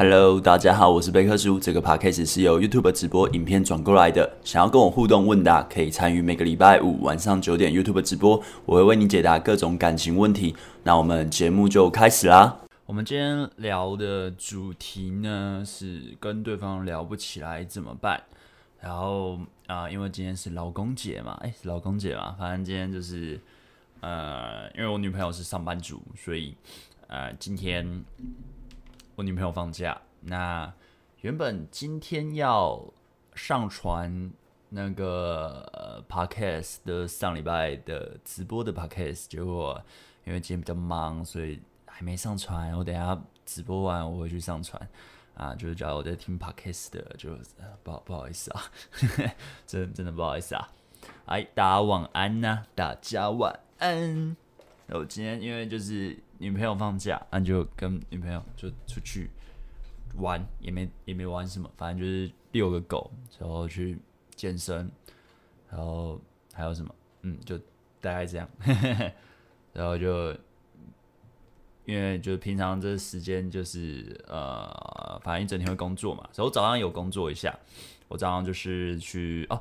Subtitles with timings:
[0.00, 1.58] Hello，大家好，我是贝克叔。
[1.58, 4.32] 这个 podcast 是由 YouTube 直播影片转过来的。
[4.44, 10.54] 想要跟我互动问答，可以参与每个礼拜五晚上九点 YouTube 直播，我会为你解答各种感情问题。
[10.84, 12.60] 那我们节目就开始啦。
[12.86, 18.22] 我们今天聊的主题呢是跟对方聊不起来怎么办？
[18.80, 19.36] 然后
[19.66, 23.40] 啊、因为今天是劳工节嘛，哎，是劳工节嘛，反正今天就是
[23.98, 26.54] 呃，因为我女朋友是上班族，所以
[27.08, 28.04] 呃，今天。
[29.18, 30.72] 我女朋友放假，那
[31.22, 32.80] 原本今天要
[33.34, 34.30] 上传
[34.68, 39.82] 那个呃 podcast 的上礼拜的直播的 podcast，结果
[40.24, 42.72] 因为今天比较忙，所以还没上传。
[42.78, 44.88] 我等下直播完我会去上传
[45.34, 47.36] 啊，就是叫我在听 podcast 的，就
[47.82, 48.62] 不好不好意思啊，
[49.66, 50.72] 真真的不好意思啊。
[51.26, 54.36] 哎，大家晚安呐、大家晚安。
[54.86, 56.16] 那我今天因为就是。
[56.38, 59.30] 女朋友放假，那就跟女朋友就出去
[60.16, 63.98] 玩，也没也没玩什么，反正就是遛个狗，然后去
[64.36, 64.90] 健身，
[65.68, 66.20] 然后
[66.52, 67.58] 还有什么，嗯，就
[68.00, 68.48] 大概这样，
[69.72, 70.32] 然后就
[71.84, 77.56] 因为就平常这时间就是呃，反正一整天会工作嘛，所以我早上有工作一下，
[78.08, 79.60] 我早上就是去哦。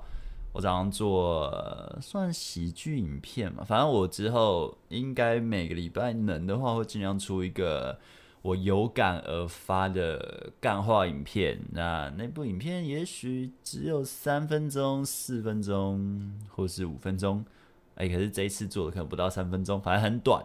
[0.57, 7.99] 我早上做算喜剧影片嘛，反正我之后应该每个礼拜能的话，会尽量出一个
[8.41, 11.59] 我有感而发的干话影片。
[11.73, 17.45] 那那部影片也许只有三分钟、四分钟，或是五分钟。
[17.93, 20.43] 哎，可是这一次做的可能不到三分钟，反正很短。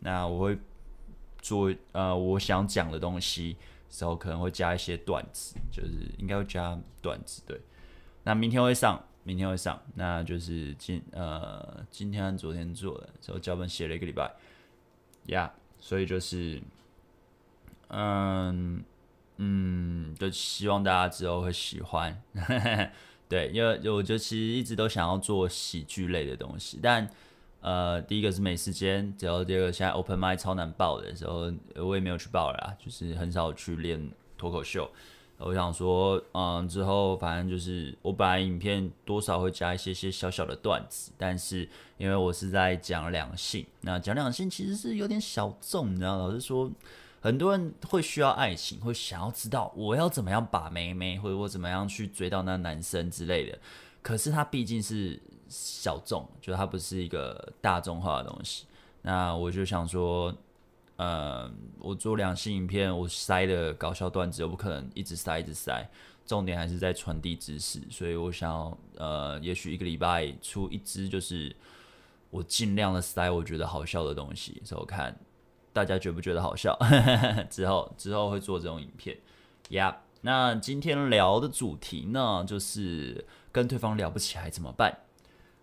[0.00, 0.58] 那我会
[1.40, 3.56] 做呃，我想讲的东西，
[3.88, 7.42] 时候可能会加一些段子，就是应该会加段子。
[7.46, 7.58] 对，
[8.24, 9.02] 那明天会上。
[9.24, 14.30] 明天会上，那就是今呃今天和昨天做的，之后脚本写了一个礼拜，
[15.26, 16.62] 呀、yeah，所以就是，
[17.88, 18.82] 嗯
[19.36, 22.22] 嗯，就希望大家之后会喜欢，
[23.28, 27.06] 对，因为我就其实一直都想要做喜剧类的东西，但
[27.60, 34.90] 呃第一个是没时间，然后第二个现在 open mic 超难报的时候，我也没有去报了啦，就是很少去练脱口秀。
[35.38, 46.68] 我想说，嗯，之后反正就是我本来影片多少会加一些些小小的段子，但是因为我是在讲两性，那讲两性其实是有点小众，你知道，老师说，
[47.20, 53.56] 很多人会需要爱情，会想要知道我要怎么样把妹妹，或者我怎么样去追到那男生之类的。
[54.02, 58.66] 可是它毕竟是小众，就它不是一个大众化的东西。
[59.02, 60.34] 那我就想说。
[60.98, 61.48] 呃，
[61.78, 65.88] 我做两性影片，我塞的搞笑段子，又不可能一直塞一直塞，
[66.26, 71.54] 重点还是在传递知识，所以我想要，呃，也许一个礼拜出一支，就是
[72.30, 75.16] 我尽量的塞我觉得好笑的东西，所以看
[75.72, 76.76] 大家觉不觉得好笑，
[77.48, 79.16] 之后之后会做这种影片，
[79.68, 84.98] 呀、yeah，那今天聊的主题呢，就是跟对方聊不起来怎么办？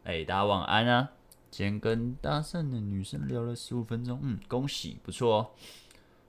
[0.06, 1.10] 哎，大家晚安啊。
[1.56, 5.48] 先跟搭讪的女生聊了十五分钟，嗯，恭喜，不错哦，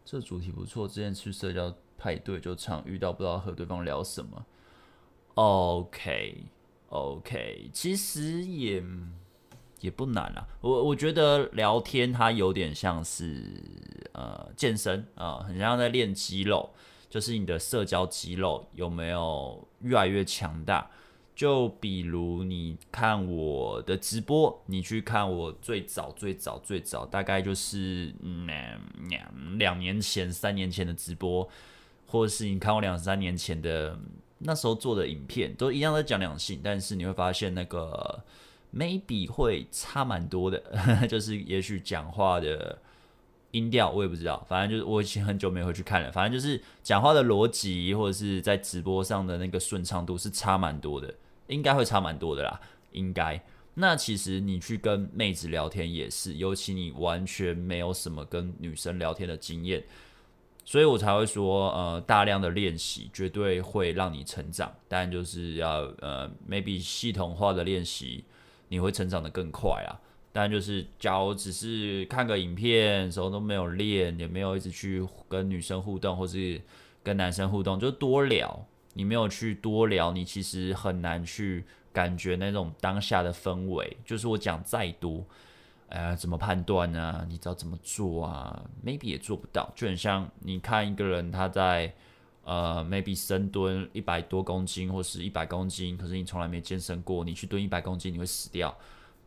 [0.04, 0.86] 这主题不错。
[0.86, 4.46] 之前去社交派对就常遇到不知道和对方聊什么。
[5.34, 6.48] OK，OK，、
[7.72, 8.80] 其实也
[9.80, 10.46] 也不难啊。
[10.60, 13.60] 我我觉得聊天它有点像是
[14.12, 16.70] 呃健身啊、很像在练肌肉，
[17.10, 20.88] 就是你的社交肌肉有没有越来越强大。
[21.36, 28.46] 就比如你看我的直播，你去看我最早最早最早，大概就是嗯
[29.10, 31.46] 两两年前、三年前的直播，
[32.06, 33.98] 或者是你看我两三年前的
[34.38, 38.24] 那时候做的影片，都一样在讲两性，但是你会发现那个
[38.74, 40.62] maybe 会差蛮多的，
[41.06, 42.78] 就是也许讲话的
[43.50, 51.14] 音调我也不知道，反正就是我已经很久没回去看了，反正就是讲话的逻辑或者是在直播上的那个顺畅度是差蛮多的。
[51.48, 52.60] 应该会差蛮多的啦，
[52.92, 53.40] 应该。
[53.74, 59.84] 那其实你去跟妹子聊天也是，尤其你完全没有什么跟女生聊天的经验，
[60.64, 68.24] 所以我才会说，呃，大量的练习绝对会让你成长，但就是要呃，maybe 系统化的练习，
[68.68, 70.00] 你会成长的更快啊。
[70.32, 76.60] 但就是假如只是看个影片，什么都没有练，也没有一直去跟女生互动，或是
[77.02, 78.66] 跟男生互动，就多聊。
[78.96, 81.62] 你没有去多聊，你其实很难去
[81.92, 83.94] 感觉那种当下的氛围。
[84.06, 85.22] 就是我讲再多，
[85.90, 87.26] 呃，怎么判断呢？
[87.28, 89.70] 你知道怎么做啊？Maybe 也做不到。
[89.76, 91.92] 就很像你看一个人他在
[92.44, 98.74] 呃，maybe 深蹲一百多公斤或是一百公斤，可是你从来没健身过，你去蹲一百公斤你会死掉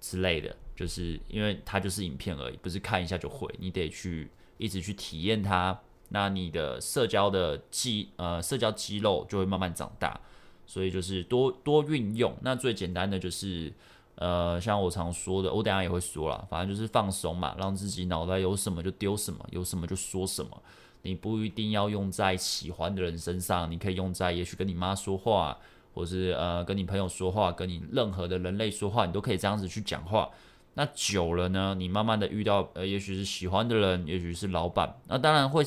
[0.01, 0.55] 之类的。
[0.75, 5.79] 就是因为它就是影片而已，不是看一下就会，你得去一直去体验它。
[6.09, 10.19] 那你的社交的肌呃社交肌肉就会慢慢长大。
[10.65, 12.31] 所以就是多多运用。
[12.41, 13.73] 那最简单的就是
[14.13, 20.61] 呃，像我常说的，我等下也会说了，反正就是放松嘛，让自己脑袋有什么就丢什么，有什么就说什么。
[21.01, 25.57] 你不一定要用在喜欢的人身上，你可以用在也许跟你妈说话，
[25.95, 30.29] 或是呃跟你朋友说话，跟你任何的人类说话，你都可以这样子去讲话。
[30.75, 35.65] 那久了呢，你慢慢的遇到呃，也许是喜欢的人，也许是老板，那当然会，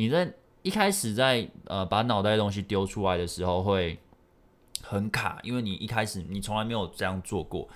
[0.00, 0.32] 你在
[0.62, 3.98] 一开始在呃把脑袋的东西丢出来的时候会
[4.82, 7.68] 很卡，因为你一开始你从来没有这样做过，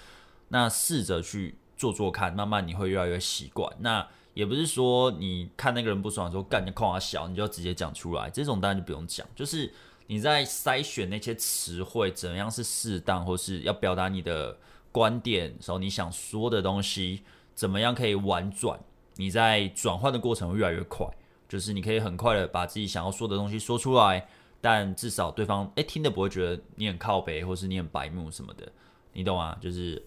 [0.49, 3.71] 那试着去做做看，慢慢你会越来越习惯。
[3.81, 9.27] 那也不是说你看那个人不爽的时候，干你空啊小，你就直接讲出来，这种当然就不用讲。
[9.37, 9.71] 就是
[10.07, 14.57] 你在筛选那些词汇，怎样是适当，或是要表达你的。
[14.95, 18.79] 观点时候，你想说的东西怎么样可以婉转？
[19.17, 21.05] 你在转换的过程会越来越快，
[21.49, 24.29] 就是你可以很快的把自己想要说的东西说出来，
[24.61, 28.71] 但至少对方诶、听的不会觉得你很靠北，或是你很白目什么的，
[29.13, 29.57] 你懂吗？
[29.61, 30.03] 就是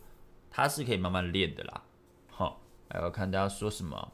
[0.50, 1.84] 它是可以慢慢练的啦。
[2.30, 4.12] 好，来我看大家说什么，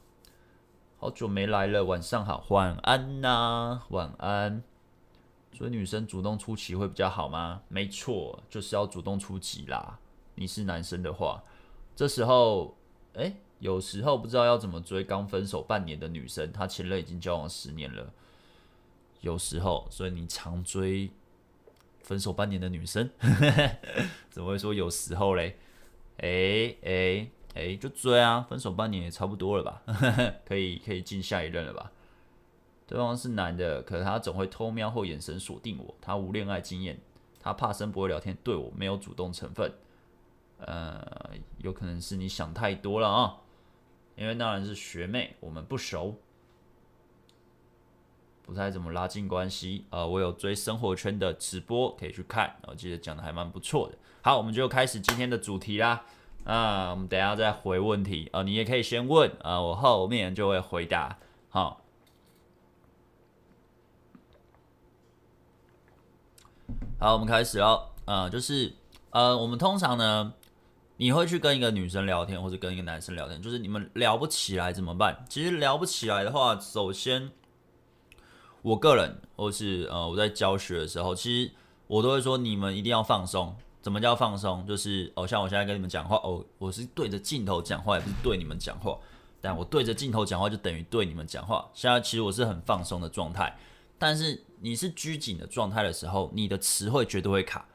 [0.98, 4.64] 好久没来了，晚上好，晚安呐、晚安。
[5.56, 7.62] 所以女生主动出击会比较好吗？
[7.68, 10.00] 没错，就是要主动出击啦。
[10.36, 11.44] 你是男生的话，
[11.96, 12.75] 这时候，
[13.14, 18.12] 哎、有时候不知道要怎么追刚分手半年的女生，她前任已经交往十年了。
[19.21, 21.10] 有时候，所以你常追
[22.01, 23.10] 分手半年的女生，
[24.30, 25.57] 怎么会说有时候嘞？
[26.18, 29.81] 哎哎哎，就追啊，分手半年也差不多了吧？
[30.45, 31.89] 可以可以进下一任了吧？
[32.86, 37.00] 对方是男的，可是他总会偷瞄或眼神锁定我，他无恋爱经验，
[37.39, 39.71] 他怕生不会聊天，对我没有主动成分。
[40.57, 43.38] 呃，有可能是你想太多了啊，
[44.15, 46.15] 因为那人是学妹，我们不熟，
[48.44, 49.86] 不太怎么拉近关系。
[49.89, 53.98] 呃，我有追生活圈的直播可以去看，我记得讲的还蛮不错的。
[54.21, 56.06] 好，我们就开始今天的主题啦。
[56.44, 61.18] 啊，我们等下再回问题啊，你也可以先问啊，我后面就会回答。
[61.50, 61.81] 好，
[67.00, 67.89] 好，我们开始喽。
[68.06, 68.74] 啊，就是
[69.10, 70.33] 呃，我们通常呢。
[70.98, 75.25] 你会去跟一个女生聊天，或者跟一个男生聊天，就是你们聊不起来怎么办？
[75.28, 77.31] 其实聊不起来的话，首先，
[78.62, 81.51] 我个人或是呃我在教学的时候，其实
[81.88, 83.56] 我都会说你们一定要放松。
[83.81, 84.66] 怎么叫放松？
[84.66, 88.98] 就是哦，像我现在跟你们讲话，哦，我是对着镜头讲话，也不是对你们讲话。
[89.42, 91.69] 但我对着镜头讲话，就等于对你们讲话。
[91.74, 93.57] 现在其实我是很放松的状态，
[93.98, 97.66] 但是你是拘谨的状态的时候，你的词汇绝对会卡。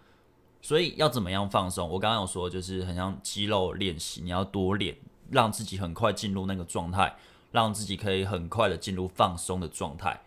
[0.61, 1.89] 所以要怎么样放松？
[1.89, 4.97] 我刚刚有说，就是很像肌肉练习，你要多练，
[5.31, 7.15] 让自己很快进入那个状态，
[7.53, 10.21] 让自己可以很快的进入放松的状态。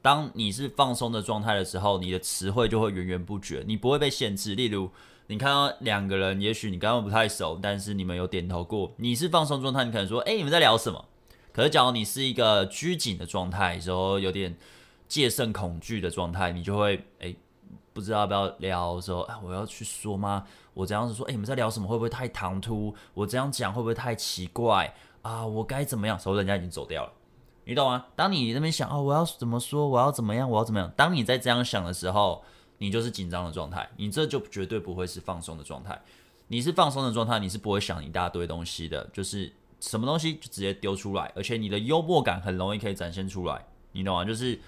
[0.00, 4.54] 当你是放松的状态的时候，你的词汇就会源源不绝，你不会被限制。
[4.54, 4.90] 例如，
[5.28, 11.04] 你看到两个人，也许你刚刚不太熟，但是你们有点头过，你是放松状态，你可能说：“哎，你们在聊什么？”
[11.52, 14.56] 可是，假如你是一个拘谨的状态，时候有点
[15.06, 17.34] 戒慎恐惧的状态，你就会哎。
[17.94, 20.44] 不知道要不要聊说，哎，我要去说吗？
[20.74, 21.86] 我这样子说，哎，你们在聊什么？
[21.86, 22.92] 会不会太唐突？
[23.14, 24.92] 我这样讲会不会太奇怪
[25.22, 25.46] 啊？
[25.46, 26.18] 我该怎么样？
[26.18, 27.12] 所以人家已经走掉了，
[27.64, 28.06] 你懂吗？
[28.16, 29.86] 当你那边想，哦，我要怎么说？
[29.86, 30.50] 我要怎么样？
[30.50, 30.92] 我要怎么样？
[30.96, 32.42] 当你在这样想的时候，
[32.78, 35.96] 你就是紧张的状态，你这就绝对不会是放松的状态。
[36.48, 44.24] 你是放松的状态，你是不会想一大堆东西的，就是什么东西就直接丢出来，而且你的幽默感很容易可以展现出来，你懂吗？
[44.24, 44.60] 就是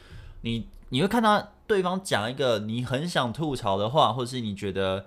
[0.42, 0.68] 你。
[0.88, 5.06] 你会看到对方讲一个你很想吐槽的话，或是你觉得，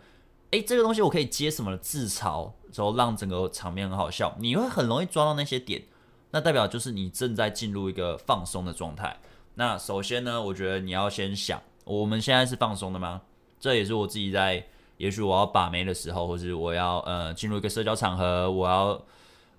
[0.52, 5.84] 诶，这个东西我可以接什么的自嘲，之后让整个场面很好笑，你会很容易抓到那些点，
[6.32, 9.18] 那代表就是你正在进入一个放松的状态。
[9.56, 13.22] 那首先呢，我觉得你要先想，我们现在是放松的吗？
[13.60, 14.66] 这也是我自己在，
[14.98, 19.02] 也许我要把妹的时候，或是我要呃进入一个社交场合，我要。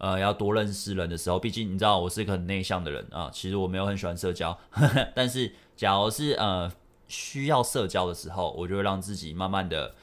[0.03, 3.29] 呃，要多认识人的时候，毕竟你知道我是一个很内向的人啊。
[3.31, 4.59] 其实我没有很喜欢社交，
[5.15, 6.73] 但是假如是呃
[7.11, 9.95] 需要社交的时候，我就会让自己慢慢的，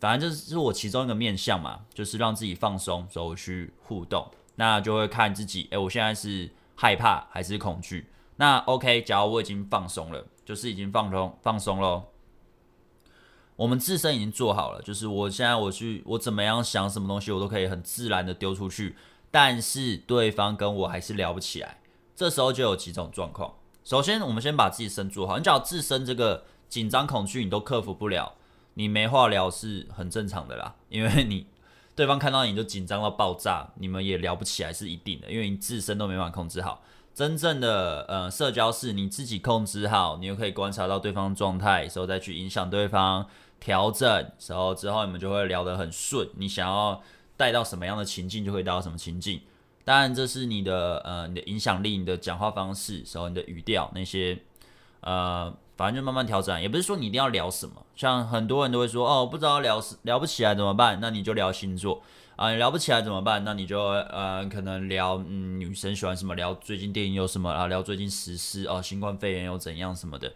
[0.00, 8.08] 反正就是我其中一个面向嘛，就是让自己放松，走去互动，那就会看自己，哎，我现在是害怕还是恐惧？
[8.36, 12.04] 那 OK，假如我已经放松了，就是已经放松放松了，
[13.56, 18.96] 我们自身已经做好了，就是我现在我去我怎么样想什么东西，我都可以很自然的丢出去。
[19.30, 21.80] 但是对方跟我还是聊不起来，
[22.16, 23.54] 这时候就有几种状况。
[23.82, 25.38] 首先，我们先把自己身做好。
[25.38, 28.34] 你只要自身这个紧张、恐惧，你都克服不了，
[28.74, 30.74] 你没话聊是很正常的啦。
[30.88, 31.46] 因为你
[31.96, 36.82] 对方看到你就紧张到爆炸，你们也聊不起来是一定的，因为你自身都没办法控制好。
[37.12, 43.26] 真正的呃社交是你自己控制好，你又可以观察到对方状态，时候再去影响对方
[43.58, 46.28] 调整，时候之后你们就会聊得很顺。
[46.36, 47.02] 你想要
[47.36, 49.40] 带到什么样的情境，就会带到什么情境。
[49.84, 54.38] 当然，这是你的呃你的影响力、你的讲话方式，时候你的语调那些
[55.00, 56.60] 呃，反正就慢慢调整。
[56.60, 60.98] 也不是说你一定要聊什么，像很多人都会说哦，不知道聊聊不起来怎么办？
[61.00, 62.02] 那你就聊星座。
[62.36, 63.44] 啊，你聊不起来怎么办？
[63.44, 70.32] 那你就呃，可能聊嗯，女生喜欢什么，聊最近电影有什么啊，聊最近时事哦，新冠肺炎又怎样什么的，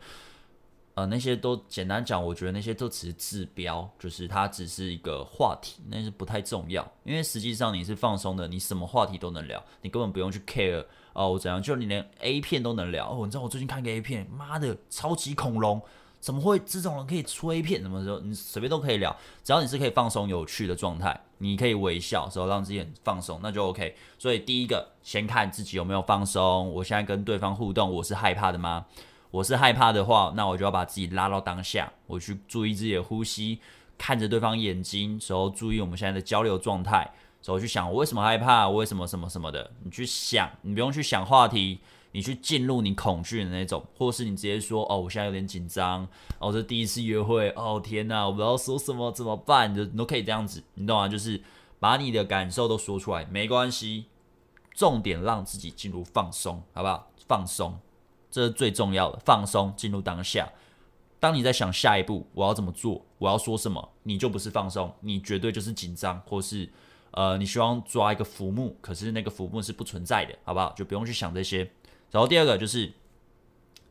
[0.94, 15.82] 呃，那些都简单讲，我觉得那些都只是治标，就是它只是一个话题，那是不太重要，因为实际上你是放松的，你什么话题都能聊，你根本不用去 care 哦，我怎样，就你连 A 片都能聊哦，你知道我最近看个 A 片，妈的，超级恐龙。
[16.20, 17.82] 怎么会这种人可以出 A 片？
[17.82, 23.94] 什么时候你随便都可以聊，只要你是可以放松、有趣的状态，你可以微笑，时候让自己很放松，那就 OK。
[24.18, 26.70] 所以第一个，先看自己有没有放松。
[26.70, 28.86] 我现在跟对方互动，我是害怕的吗？
[29.34, 33.58] 我是害怕的话，那我就要把自己拉到当下，我去注意自己的呼吸，
[33.98, 37.12] 看着对方眼睛，时候注意我们现在的交流状态，
[37.42, 41.80] 时候去想我为什么害怕，我为什么什么什么的，你去想，你不用去想话题。
[42.12, 46.06] 你去进入你恐惧的那种，或是你直接说哦，我现在有点紧张，
[46.38, 49.74] 哦，这第一次约会，哦天哪，我不知道说什么，怎么办？
[49.74, 51.08] 你都可以这样子，你懂吗？
[51.08, 51.42] 就是
[51.80, 54.04] 把你的感受都说出来，没关系，
[54.72, 57.10] 重点让自己进入放松，好不好？
[57.26, 57.76] 放松，
[58.34, 60.50] 这是最重要的，放松，进入当下。
[61.20, 66.68] 当你在想下一步我要怎么做，我要说什么，你就不是放松，你绝对就是紧张，或是
[67.12, 70.72] 呃，你希望抓一个浮木，可是那个浮木是不存在的，好不好？
[70.72, 71.70] 就不用去想这些。
[72.10, 72.92] 然后第二个就是，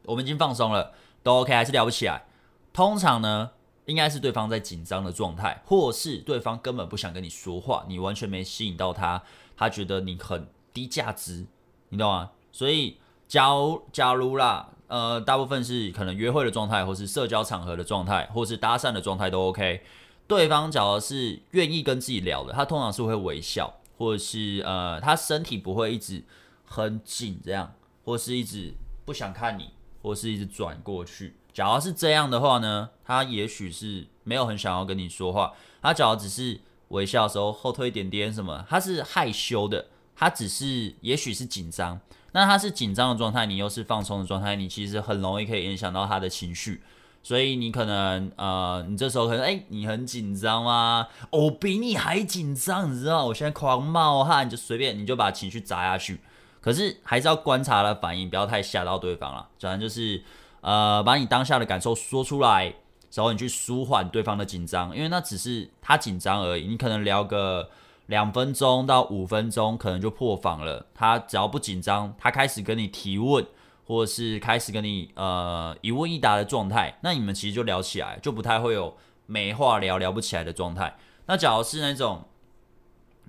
[0.03, 0.91] 我们已经放松了，
[1.23, 2.25] 都 OK，还是聊不起来。
[2.73, 3.51] 通常呢，
[3.85, 9.23] 应该是对方在紧张的状态，或是对方根本不想跟你说话，你完全没吸引到他，
[9.55, 11.45] 他觉得你很低价值，
[11.88, 12.31] 你懂吗？
[12.51, 12.97] 所以，
[13.33, 19.81] 假如假如啦，呃，大部分是可能约会的状态，或是社交场合的状态，或是搭讪的状态都 OK。
[20.27, 26.23] 对方假如是愿意跟自己聊的，他通常是会微笑，或者是呃，他身体不会一直
[26.67, 27.73] 很紧这样。
[28.05, 28.71] 或是一直
[29.03, 29.71] 不想看你，
[30.03, 31.35] 或是一直转过去。
[31.51, 35.53] 假如是这样的话呢，他也许是没有很想要跟你说话。
[35.81, 36.59] 他假如只是
[36.89, 41.99] 微笑的时候后退一点点什么，他是害羞的，他只是也许是紧张。
[42.33, 46.83] 那他是紧张的状态，你又是放松的状态，你其实很容易可以影响到他的情绪。
[47.25, 51.07] 所以你可能呃，你这时候可能哎、你很紧张吗？
[51.29, 53.27] 我比你还紧张，你知道？
[53.27, 56.19] 我现在狂冒汗，就随便你就把情绪砸下去。
[56.59, 59.47] 可是还是要观察的反应，不要太吓到对方了。
[59.57, 60.21] 反正就是，
[60.59, 62.73] 呃，把你当下的感受说出来，
[63.13, 66.67] 然后你去舒缓对方的紧张，因为那只是他紧张而已。
[66.67, 67.69] 你可能聊个
[68.07, 70.86] 两分钟到五分钟，可能就破防了。
[70.93, 73.45] 他只要不紧张，他开始跟你提问，
[73.86, 80.95] 或者是开始跟你呃一问一答的状态，那你们其实就聊起来，就不太会有没话聊聊不起来的状态。
[81.25, 82.25] 那假如是那种，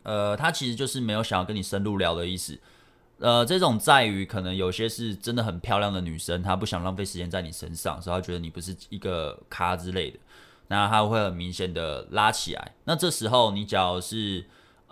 [0.02, 2.58] 呃，他其实就是没有想要跟你深入聊的意思。
[3.20, 10.18] 呃，这种在于可能有些是真的很漂亮的女生，她不想浪费时间在你身上，所以她觉得你不是一个咖之类的，
[10.66, 12.72] 那她会很明显的拉起来。
[12.84, 14.44] 那这时候你假如是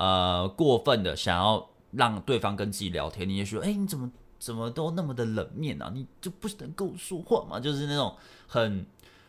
[0.02, 5.90] 呃过分的想要让对方跟自己聊天，你也说，哎，你怎么怎么都那么的冷面啊？
[5.94, 7.60] 你就不能跟我说话吗？
[7.60, 8.14] 就是那种
[8.46, 8.86] 很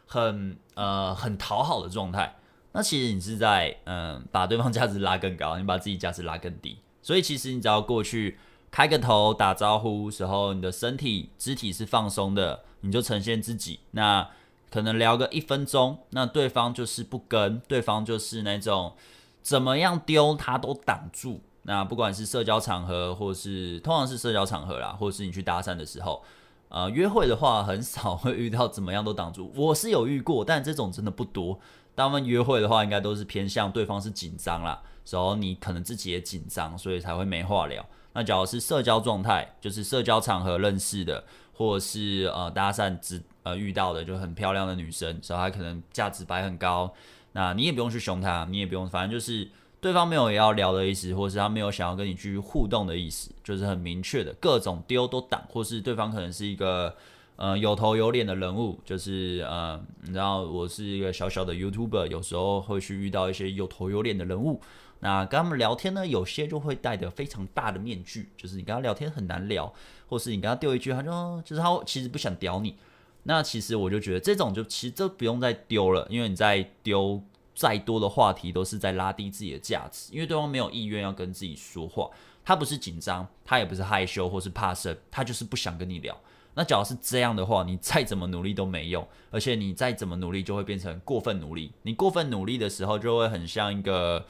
[0.07, 2.35] 很呃很讨好的状态。
[2.71, 6.77] 那其实你是在嗯、把对方价值拉更高，你把自己价值拉更低。
[7.01, 8.37] 所以其实你只要过去。
[8.75, 13.81] 开个头打招呼时候，你的身体肢体是放松的，你就呈现自己。
[13.91, 14.27] 那
[14.71, 18.95] 可能聊个一分钟，那对方就是不跟，对方就是那种
[19.43, 21.41] 怎么样丢它都挡住。
[21.65, 26.23] 那不管是社交场合，或是通常是社交场合啦，或是你去搭讪的时候，
[26.69, 29.51] 呃，约会的话很少会遇到怎么样都挡住。
[29.55, 31.59] 我是有遇过，但这种真的不多。
[31.95, 37.85] 当我们约会的话，应该都是偏向对方是紧张啦，时候你可能自己也紧张，所以才会没话聊。
[38.13, 41.23] 那假如是社交状态，就是社交场合认识的，
[41.53, 46.91] 或者是呃搭讪只呃遇到的，就很漂亮的女生，所以她可能价值摆很高，
[47.33, 49.47] 那你也不用去凶他，你也不用，反正就是
[49.81, 56.95] 对方没有要聊的意思，或是他没有想要跟你继续互动的意思，就是很明确的，各种丢都挡，或是对方可能是一个
[57.35, 64.61] 呃有头有脸的人物，就是呃你知道我是一个小小的 YouTuber，有时候会去遇到一些有头有脸的人物。
[64.99, 69.73] 那跟他们聊天呢，有些就会戴着非常大的面具，就是你跟他聊天很难聊，
[70.07, 72.75] 或是你跟他丢一句，他就就是他其实不想屌你。
[73.23, 77.23] 那其实我就觉得这种就其实都不用再丢了，因为你在丢
[77.55, 82.09] 再多的话题都是在拉低自己的价值，因为对方没有意愿要跟自己说话。
[82.45, 86.17] 他不是紧张，他也不是害羞或是怕生，他就是不想跟你聊。
[86.55, 91.71] 那假如是这样的话，你再怎么努力都没用，而且你再怎么努力就会变成过分努力。
[91.83, 94.25] 你过分努力的时候，就会很像一个，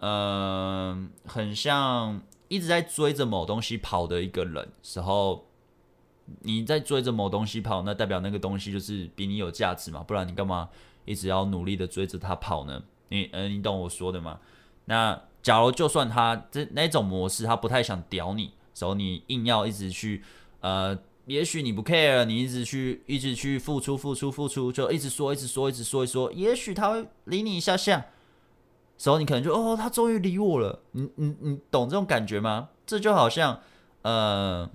[0.00, 5.46] 嗯、很像一直在追着某东西跑的一个人时候，
[6.40, 10.68] 你在追着某东西跑，那代表那个东西就是比你有价值嘛，不然你干嘛
[11.04, 12.82] 一直要努力的追着它跑呢？
[13.08, 14.38] 你，呃，你懂我说的吗？
[14.86, 20.22] 那假如就算他这那种模式，他不太想屌你，时候你硬要一直去，
[20.60, 20.98] 呃。
[21.26, 26.30] 也许你不 care，你一直去，一直去付出，付出，付出，就一直说，一直说，一直说，一说。
[26.34, 28.08] 也许他会理你一下下，
[28.98, 30.82] 时候你可能就哦，他终于理我了。
[30.90, 32.68] 你你你懂这种感觉吗？
[32.84, 33.58] 这就好像
[34.02, 34.68] 呃，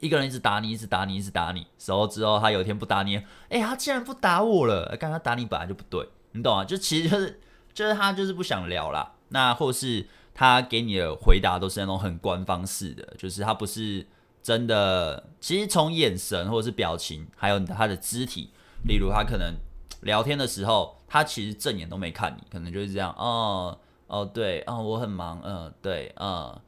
[0.00, 3.16] 一个人一直打你，一直打你，一直打你，然后之后他有一天不打你，
[3.48, 4.96] 哎，他竟然不打我了。
[4.98, 6.64] 刚刚打你本来就不对，你懂吗？
[6.64, 7.40] 就其实就是
[7.72, 9.12] 就是他就是不想聊啦。
[9.28, 14.06] 那或是他给你的回答都是那种很官方式的，就是他不是。
[14.42, 18.48] 真的，其实从眼神或者是表情，还有他的肢体，
[18.86, 19.54] 例如他可能
[20.00, 26.58] 聊天的时候，他其实正眼都没看你，可能就是这样，哦哦对，哦我很忙，嗯、对，嗯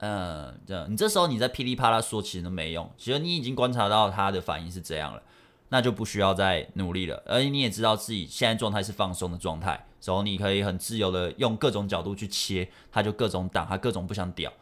[0.00, 5.22] 嗯这，你这时候你在噼里啪啦说，其实都没用，其实你已经观察到他的反应是这样了，
[5.68, 14.52] 那就不需要再努力了，而且你也知道自己现在状态是放松的状态，然后你可以很自由的用各种角度去切，他就各种挡，他各种不想屌。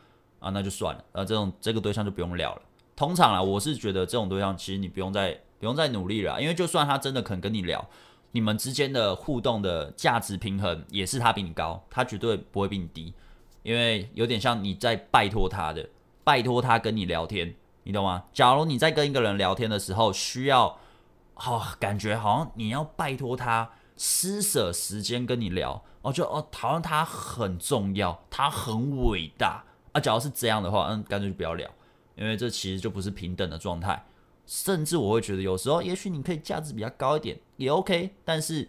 [0.40, 2.62] 啊，那就算了，啊，这种这个对象就不用聊了。
[2.95, 7.85] 通常啦，我是觉得这种对象其实你不用再不用再努力了，因为就算他真的肯跟你聊，
[8.30, 13.12] 你们之间的互动的价值平衡也是他比你高，他绝对不会比你低，
[13.62, 15.88] 因为有点像你在拜托他的，
[16.25, 18.25] 拜托他跟你聊天，你懂吗？
[18.33, 20.79] 假如你在跟一个人聊天的时候，需要，
[21.35, 29.65] 好、感觉好像你要拜托他施舍时间跟你聊，哦，就哦，好像他很重要，他很伟大。
[29.93, 31.69] 啊，假如是这样的话，嗯，干脆就不要聊，
[32.15, 34.05] 因为这其实就不是平等的状态。
[34.47, 38.15] 甚至我会觉得，有时候也许你可以价值比较高一点，也 OK。
[38.25, 38.69] 但是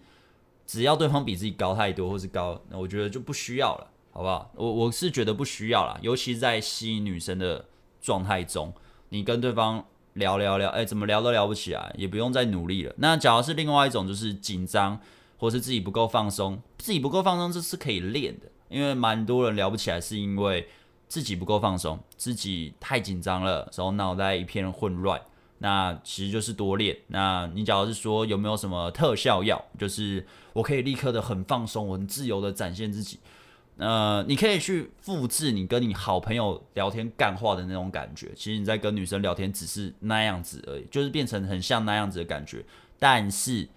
[0.65, 3.87] 只要对方比自己高太多，或是高，那我觉得就不需要了，
[4.19, 4.51] 好不好？
[4.55, 7.63] 我我是觉得不需要啦，尤其是在吸引女生的
[8.01, 8.73] 状态中，
[9.07, 12.93] 你跟对方聊聊聊，哎，怎么聊都聊不起来，也不用再努力了。
[12.97, 14.99] 那假如是另外一种，就是紧张，
[15.37, 18.47] 或是自己不够放松，自己不够放松，这是可以练的。
[18.67, 20.67] 因为蛮多人聊不起来，是因为。
[21.07, 25.19] 自己不够放松，自己太紧张了，然后脑袋一片混乱。
[25.57, 26.95] 那其实就是多练。
[27.07, 33.19] 那你假如是说有没有什么特效药，就是我可以立刻的很放松，我很自由的展现自己。
[33.79, 38.31] 呃，你可以去复制你跟你好朋友聊天干话的那种感觉。
[38.35, 42.63] 其实你在跟女生聊天只是那样子而已，就是变成很像那样子的感觉，
[42.99, 43.67] 但是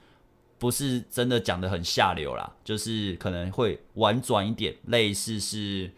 [0.59, 5.91] 不是真的讲得很下流啦，就是可能会婉转一点，类似是。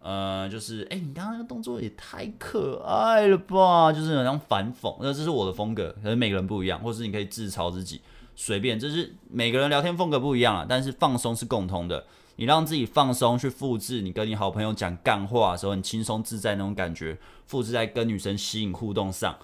[0.00, 3.92] 呃，就是，哎、你刚刚那个动作也太可爱了吧！
[3.92, 8.00] 就是好像反讽，那这是我的风格，可能每个人不一样，或是你可以自嘲自己，
[8.36, 10.64] 随便，这是每个人聊天风格不一样啊。
[10.66, 12.06] 但是放松是共通的，
[12.38, 19.36] 你让自己放松去复制你跟你好朋友讲干话的时候很轻松自在那种感觉，复制在跟女生吸引互动上，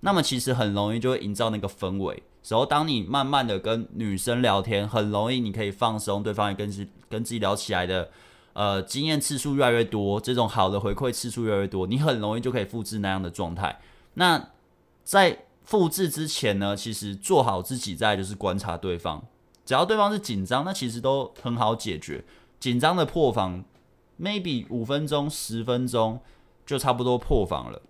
[0.00, 2.22] 那么其实很容易就会营造那个氛围。
[2.48, 8.08] 然后当你慢慢的跟女生聊天，很容易你可以放松，对方也跟自跟自己聊起来的。
[8.54, 13.78] 呃，经验次数越来越多，这种好的回馈次数越来越多，你很容易就可以复制那样的状态。
[14.14, 14.48] 那
[15.04, 19.22] 在复制之前呢，其实做好自己，在就是观察对方。
[19.68, 22.24] 只要对方是紧张，那其实都很好解决。
[22.58, 23.62] 紧张的破防
[24.18, 26.20] ，maybe 五分钟、十分钟
[26.64, 27.82] 就差不多破防了。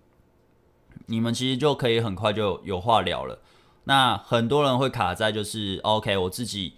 [1.05, 3.39] 你们其实就可以很快就有话聊了。
[3.85, 6.73] 那很多人会卡在就是 OK，我自己。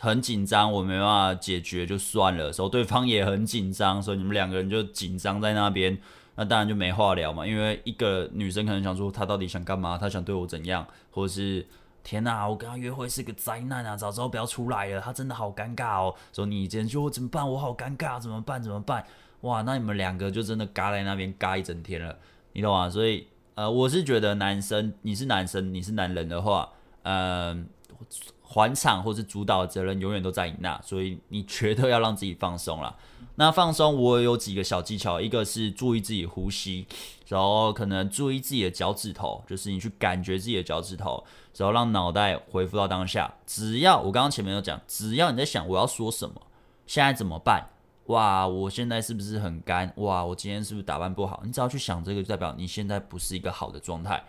[0.00, 2.52] 很紧张，我没办法解决就算了。
[2.52, 5.96] 时候对方也很紧张，所以你们两个人就紧张在那边，
[6.34, 7.46] 那当然就没话聊嘛。
[7.46, 9.96] 因为一个女生可能想说，她到底想干嘛？
[9.96, 10.86] 她想对我怎样？
[11.12, 11.64] 或者是
[12.04, 13.96] 天哪，我跟他约会是个灾难啊！
[13.96, 16.14] 早知道不要出来了，他真的好尴尬哦。
[16.32, 17.50] 说你今天就怎么办？
[17.50, 18.62] 我好尴尬，怎么办？
[18.62, 19.04] 怎么办？
[19.40, 22.16] 哇，那你们两个就真的尬在那边尬一整天了，
[22.52, 22.88] 你懂吗？
[22.88, 26.68] 所以呃，我是觉得男生，你是男生，你是男人的话，
[27.02, 27.66] 嗯、呃。
[28.46, 32.94] 还场或是主导责任永远都在你那，所以你绝对要让自己放松了。
[33.34, 36.86] 那放松，我有几个小技巧，一个是注意自己呼吸，
[37.26, 41.24] 然后可能注意自己的脚趾头，就是你去感觉自己的脚趾头，
[41.56, 43.34] 然后让脑袋恢复到当下。
[43.46, 46.34] 只要我刚刚前面有讲，只要你在想我要说什么，
[46.86, 47.70] 现在怎么办？
[48.06, 49.92] 哇，我现在是不是很干？
[49.96, 51.42] 哇，我今天是不是打扮不好？
[51.44, 54.22] 你只要去想这个，就代表你现在不是一个好的状态，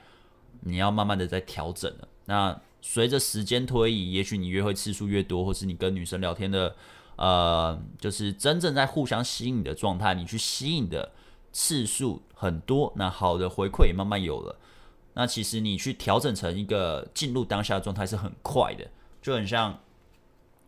[0.61, 2.07] 你要慢慢的在调整了。
[2.25, 2.59] 那。
[2.87, 6.75] 随着时间推移，也许你约会次数越多，或是你跟女生聊天的，
[7.15, 11.11] 呃，就是真正在互相吸引的状态，你去吸引的
[11.51, 14.55] 次数很多，那好的回馈也慢慢有了。
[15.15, 18.85] 那其实你去调整成一个进入当下状态是很快的，
[19.21, 19.79] 就很像，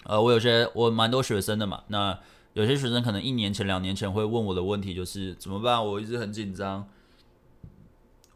[0.03, 2.17] 呃，我有些我蛮多学生的嘛，那
[2.53, 5.85] 有些学生可能一年前、两年前会问我的问题就是怎么办？
[5.85, 6.87] 我一直很紧张，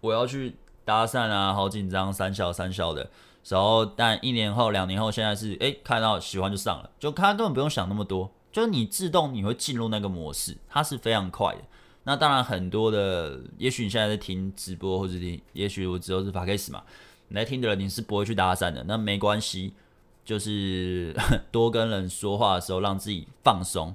[0.02, 3.10] 我要去搭讪啊，好紧张，三小三小的。
[3.48, 11.62] 然后，但一年后、两年后，现在是哎，看到喜欢就上了，就他根本不用想那么多，就是你自动你会进入那个模式，它是非常快的。
[12.04, 16.82] 那当然，很多的，也许你现在在听直播，或者听，也许我之后是 Podcast 嘛，
[17.28, 19.74] 你来听的人你是不会去搭讪的，那没关系，
[20.26, 21.16] 就是
[21.52, 23.94] 多跟人说话的时候，让自己放松，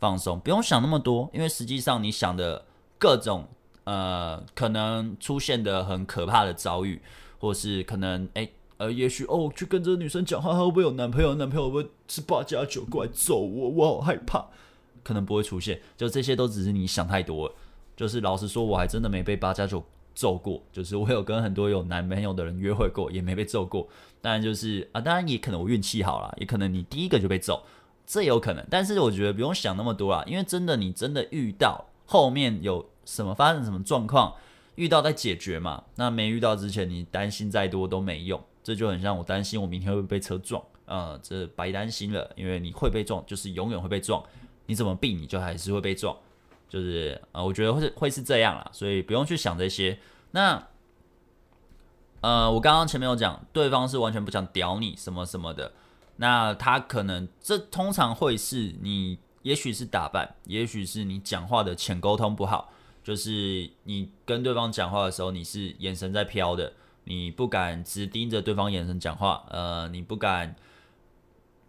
[0.00, 2.64] 放松，不用想那么多，因为实际上你想的
[2.98, 3.46] 各种
[3.84, 7.00] 呃可能出现的很可怕的遭遇，
[7.38, 11.36] 或是可能哎呃，也许哦去跟这个女生讲话，她会不会有男朋友？
[11.36, 13.68] 男朋友会不会是八加九过来揍我？
[13.68, 14.44] 我好害怕。
[15.04, 17.54] 可能不会出现，就这些都只是你想太多了。
[17.96, 19.84] 就是老实说，我还真的没被八加九
[20.16, 20.60] 揍过。
[20.72, 23.86] 就是我有跟很多有男朋友的人约会过，也没被揍过。
[24.20, 27.62] 当然就是啊，当然也可能我运气好啦，也可能你第一个就被揍，
[28.04, 28.66] 这有可能。
[28.68, 34.34] 但是我觉得不用想那么多啦，因为真的你真的遇到后面有什么发生什么状况，
[34.74, 35.84] 遇到再解决嘛。
[35.94, 38.42] 那没遇到之前，你担心再多都没用。
[38.64, 44.24] 这就很像我担心我明天会不会被车撞啊，呃，这白担心了，因为你会被撞，就是永远会被撞。
[44.66, 46.16] 你怎么避，你就还是会被撞，
[46.68, 49.98] 就是啊、呃，我觉得会是会是这样啦，所以不用去想这些。
[50.30, 50.66] 那
[52.20, 55.72] 呃，我刚刚前面有讲，对方是完全不想屌你什么什么的，
[56.16, 62.72] 那他可能这通常会是你，也许是打扮，也许是你讲话的浅沟通不好，
[63.02, 66.72] 就是你跟对方讲话的时候，你是眼神在飘的，
[67.04, 70.56] 你不敢直盯着对方眼神讲话，呃，你不敢。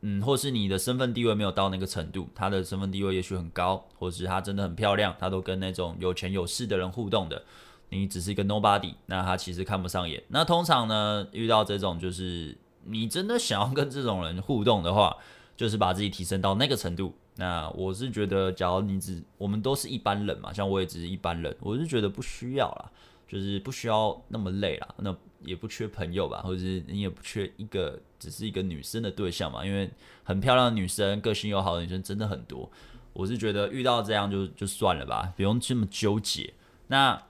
[0.07, 7.41] 嗯，或是你的身份地位没有到那个程度，他的身份地位也许很高，或是他真的很漂亮，他都跟那种有钱有势的人互动的，
[7.89, 10.21] 你只是一个 nobody，那他其实看不上眼。
[10.27, 15.17] 那通常呢，遇到这种就是你真的想要跟这种人互动的话，
[15.57, 17.11] 就是把自己提升到那个程度。
[17.37, 22.91] 那我是觉得，假如你只我们都是一般人嘛，像我也只是一般人，我是觉得不需要啦，
[23.27, 27.99] 就是不需要那么累啦，那也不缺朋友吧，或者是你也不缺一个。
[28.17, 29.87] 只是一个女生的对象嘛，因为
[30.23, 32.71] 很漂亮的女生、个性又好的女生真的很多。
[33.13, 36.55] 我是觉得遇到这样就就算了吧，不用这么纠结。
[36.87, 37.21] 那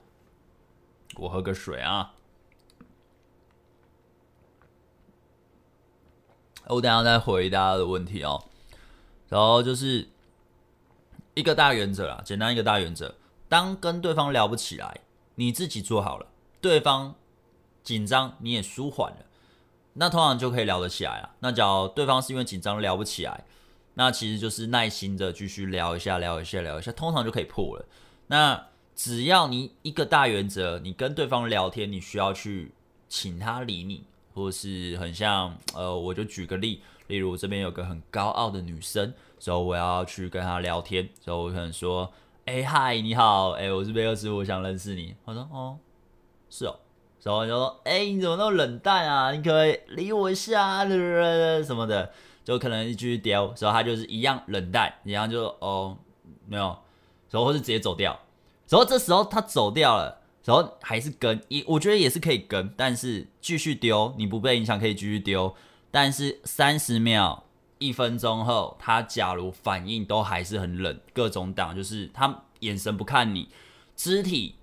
[1.15, 2.13] 我喝个水啊，
[6.67, 8.45] 我等下再回答的问题哦。
[9.27, 10.07] 然后就是
[11.33, 13.15] 一个大原则啦，简单一个大原则：
[13.49, 15.01] 当跟对方聊不起来，
[15.35, 16.27] 你自己做好了，
[16.61, 17.15] 对方
[17.85, 19.19] 紧张你也舒缓了。
[19.93, 21.35] 那通常就可以聊得起来了。
[21.39, 23.45] 那假如对方是因为紧张聊不起来，
[23.93, 27.85] 那其实就是耐心的继续聊一下，聊一下，聊一下，通常就可以破了。
[28.27, 32.73] 那只要你一个大原则，你跟对方聊天，你需要去
[33.07, 42.11] 请他理你，或是很像呃，我就举个例，例如这边有个很高傲的女生，所以我要去跟她聊天，所以我可能说，
[42.45, 45.15] 哎、嗨，你好，哎、我是贝克斯，我想认识你。
[45.23, 45.77] 我说，哦，
[46.49, 46.79] 是哦。
[47.25, 49.31] 然后就说：“哎、你怎么那么冷淡啊？
[49.31, 52.11] 你可不可以理我一下，什么的，
[52.43, 53.51] 就可能继续丢。
[53.59, 55.97] 然后他就是一样冷淡，一样就哦
[56.45, 56.65] 没有，
[57.31, 58.19] 然后或是直接走掉。
[58.69, 65.55] 然后这时候他走掉了，然后还是跟，一我觉得也是可以跟，但是继续丢，你不被影响可以继续丢。
[65.89, 67.43] 但是三十秒、
[67.79, 73.49] 一分钟后，他假如反应都还是很冷，各种挡，就是他眼神不看你，
[73.95, 74.53] 肢体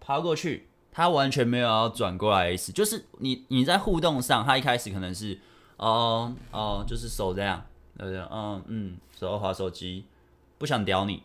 [0.00, 5.40] 抛过去。”他完全没有要转过来的意思，就是你你在互动上，他一开始可能是
[5.78, 7.64] 哦哦，就是手这样，
[7.98, 8.20] 对不对？
[8.30, 10.04] 嗯嗯，手滑手机，
[10.58, 11.22] 不想屌你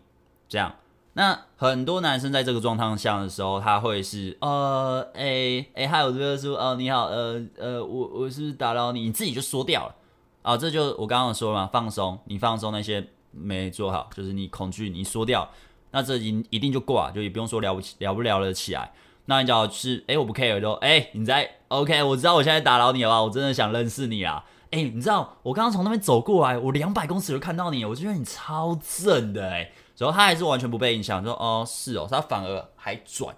[0.48, 0.74] 这样。
[1.14, 9.02] 那很多男生在这个状态下的时候，他会是呃哎哎，还有这个说哦你好，呃呃，我我是不是打扰你？
[9.02, 9.96] 你自己就说掉了
[10.44, 15.50] 啊，这就我刚刚说嘛，放松，你放松那些没做好，就是你恐惧，你说掉，
[15.92, 18.94] 那这一一定就挂，就也不用说聊不起聊不聊得起来。
[19.30, 23.22] 那你讲是，哎、欸，我不 care，就，哎、你在，OK，我知道我现在打扰你了吧？
[23.22, 33.36] 我真的想认识你啊，哎、你知道我刚刚从那边走过来，我两百公尺就看到你，我就觉得你超正的、欸，哎，然后他还是完全不被影响，说，哦，是哦，他反而还转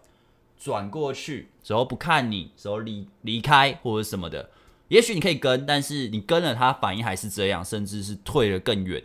[0.60, 4.52] 转过去，然后不看你，然后离离开或者什么的，
[4.90, 9.04] 也许你可以跟，但是你跟了他反应还是这样，甚至是退了更远，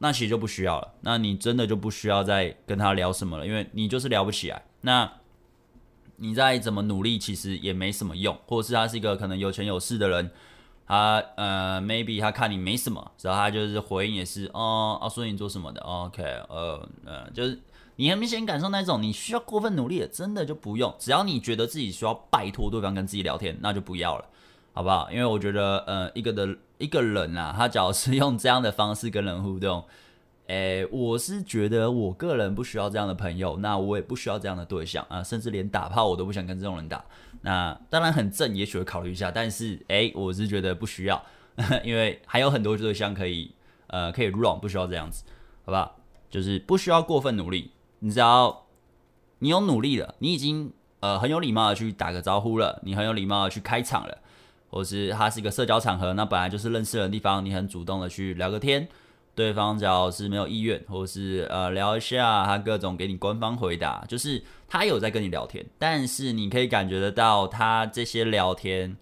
[0.00, 5.10] 那其实就不需要了，那你真的就不需要再跟他聊什么了，因为你就是聊不起来，那。
[6.18, 10.30] 你再怎么努力，其实也没什么用，或者是他是一个可能有钱有势的人，
[10.86, 17.58] 他呃，maybe 他看你没什么，然后他就是回应也是，哦，哦，所以你做什么的？OK，呃，呃，就是
[17.96, 20.94] 你很明显感受那种你需要过分努力的，真的就不用。
[20.98, 24.24] 只要你觉得自己需要拜托对方跟自己聊天，那就不要了，
[24.72, 25.10] 好不好？
[25.10, 29.84] 因为我觉得，呃，一个的一个人啊，他只要是用这样的方式跟人互动。
[30.48, 37.04] 诶，我是觉得我个人不需要这样的朋友，那我也不需要这样的对象啊，甚至连打炮我都不想跟这种人打。
[37.42, 41.22] 那当然很正，也许会考虑一下，但是诶，我是觉得不需要，
[41.84, 43.54] 因为还有很多对象可以
[43.88, 45.22] 呃可以 run，不需要这样子，
[45.66, 45.96] 好不好？
[46.30, 48.66] 就是不需要过分努力，你只要
[49.40, 54.18] 你有努力了，你已经呃很有礼貌的去打个招呼了，你很有礼貌的去开场了，
[54.70, 58.88] 或是它是一个社交场合，那本来就是认识的地方，你很主动的去聊个天。
[59.38, 68.96] 对方只要是没有意愿，或是呃聊一下，他各种给你官方回答，就是他有在跟你聊天，但是你可以感觉得到他这些聊天，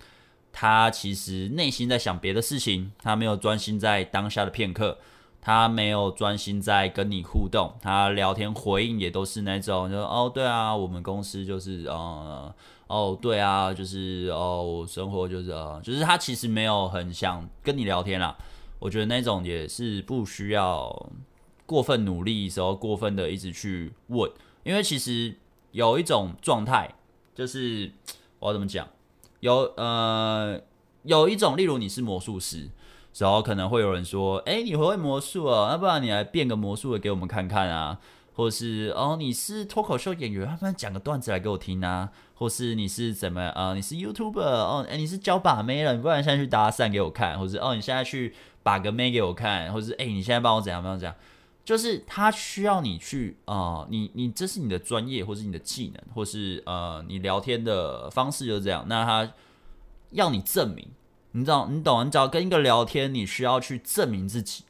[0.53, 4.99] 他其实内心在想别的事情，他没有专心在当下的片刻，
[5.41, 12.55] 他没有专心在跟你互动，他聊天回应也都是那种，就哦对啊，我们公司就是呃
[12.89, 18.37] 哦对啊，就是哦生活就是呃，就是他其实没有很想跟你聊天啦。
[18.79, 21.11] 我觉得那种也是不需要
[21.65, 24.31] 过分努力时候，过分的一直去问，
[24.65, 25.35] 因为其实
[25.73, 26.95] 有一种状态，
[27.35, 27.91] 就是
[28.39, 28.87] 我要怎么讲？
[29.41, 30.61] 有呃，
[31.05, 32.69] 有一种，例如你是魔术师，
[33.19, 35.71] 然后可能会有人说：“哎，你会会魔术啊？
[35.71, 37.99] 那不然你来变个魔术的给我们看看啊？”
[38.35, 42.11] 或是哦，你是脱口秀演员，要不然讲个段子来给我听啊？
[42.35, 44.87] 或是你是怎么啊、你是 YouTuber 哦？
[44.87, 45.95] 哎，你是教把妹了？
[45.95, 48.35] 你不然现在去搭讪给我看，或者哦，你现在去。
[48.67, 50.83] 把个妹给我看，或是哎、你现在帮我怎样？
[50.83, 51.15] 帮我怎样？
[51.65, 58.85] 就是他需要你去啊、你你这是你的专业，或是你的技能，或是呃，你聊天的方式就是这样。
[58.89, 59.33] 那他
[60.11, 60.89] 要你证明，
[61.31, 62.05] 你知道，你懂？
[62.05, 64.65] 你只要跟一个聊天，你需要去证明自己。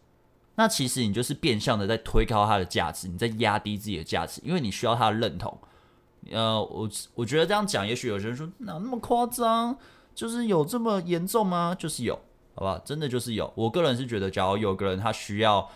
[0.57, 5.59] 那其实你就是变相的在推高他的价值，你在压低自己的价值，因为你需要他的认同。
[6.31, 9.79] 呃，我我觉得这样讲，也许有些人说哪那么夸张？
[10.15, 11.75] 就是有这么严重吗？
[11.75, 12.21] 就是有。
[12.59, 13.53] 好吧，真的就是有。
[13.55, 15.69] 我个人是觉得，假如有个人他需要，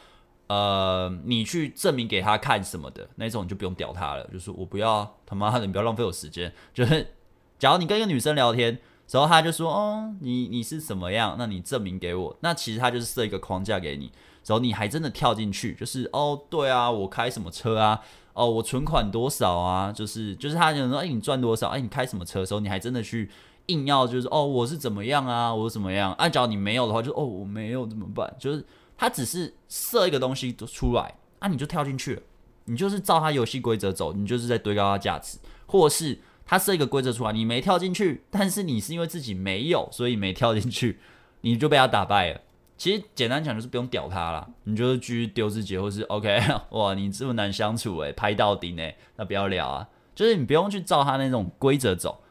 [0.46, 4.26] 呃，你去证明给他看什么的那种，你就不用屌他了。
[4.32, 6.50] 就是我不要他妈的，你不要浪费我时间。
[6.72, 7.12] 就是，
[7.58, 8.78] 假如你跟一个女生聊天，
[9.10, 11.36] 然后他就说，哦，你你是怎么样？
[11.38, 12.36] 那你证明给我。
[12.40, 14.10] 那其实他就是设一个框架给你，
[14.46, 18.00] 然后你还真的跳进去，就是哦，对啊，我开什么车啊？
[18.32, 19.92] 哦，我存款多少啊？
[19.92, 21.68] 就是就是他就说，哎，你赚多少？
[21.68, 23.30] 哎，你开什么车时候，你还真的去。
[23.70, 25.54] 硬要就是哦，我是怎么样啊？
[25.54, 26.12] 我怎么样？
[26.14, 28.34] 按、啊、假如你没有的话，就哦，我没有怎么办？
[28.38, 28.64] 就是
[28.96, 32.22] 他只是设一个东西出来啊，你就跳进去了，
[32.64, 40.98] 你就是照他游戏规则走，你就是在堆高他价值，或是他设一个规则出来，你没跳进去，但是你是因为自己没有，所以没跳进去，
[41.42, 42.40] 你就被他打败了。
[42.76, 48.82] 其实简单讲就是不用屌他啦，你就是继续丢自己，或是 OK 哇，你这么难相处诶，拍到底呢，
[49.16, 52.22] 那不要聊啊，就是你不用去照他那种规则走。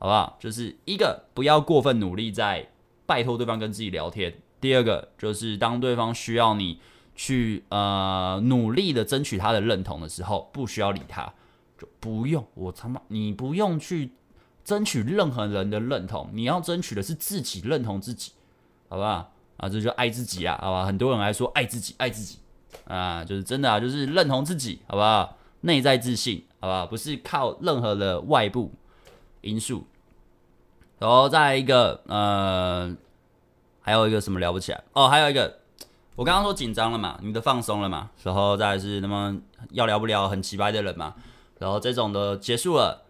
[0.00, 0.36] 好不好？
[0.40, 2.66] 就是一个不要过分努力在
[3.04, 4.34] 拜托对方跟自己聊天。
[4.60, 6.80] 第二个就是当对方需要你
[7.14, 11.32] 去呃努力的争取他的认同的时候，不需要理他，
[11.78, 14.12] 就不用我他妈你不用去
[14.64, 18.32] 争取任何人的认同，你要争取的是自己认同自己，
[18.88, 19.32] 好不好？
[19.58, 20.86] 啊，这就爱自己啊，好吧？
[20.86, 22.38] 很多人来说爱自己，爱自己
[22.86, 25.36] 啊，就是真的啊，就是认同自己，好不好？
[25.60, 26.86] 内在自信，好不好？
[26.86, 28.72] 不是靠任何的外部
[29.42, 29.86] 因素。
[31.00, 32.94] 然后再一个，呃，
[33.80, 34.84] 还有一个什么了不起来？
[34.92, 35.60] 哦，还有一个，
[36.14, 39.34] 我刚刚说紧张了嘛，你的放松了嘛，然后再是那么
[39.70, 41.14] 要聊不聊很奇葩的人嘛，
[41.58, 43.04] 然后这种的结束了，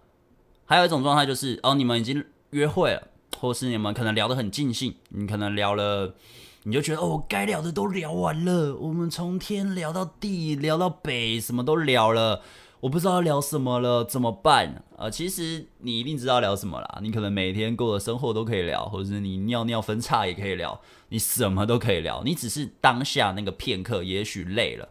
[0.67, 3.09] 还有一种状态就是，哦，你们已经约会了，
[3.41, 6.15] 或是你们可能聊得很尽兴，你可能聊了，
[6.63, 12.41] 你就觉得哦，该聊的都聊完了，我们从天聊到地，聊到北，什么都聊了。
[12.81, 14.83] 我不知道聊什么了，怎么办？
[14.97, 16.99] 呃，其实你一定知道聊什么啦。
[17.03, 22.23] 你可能每天过的生活都可以聊，或者是你尿尿分叉也可以聊，你什么都可以聊。
[22.25, 24.89] 你只是当下那个片刻，也许累了，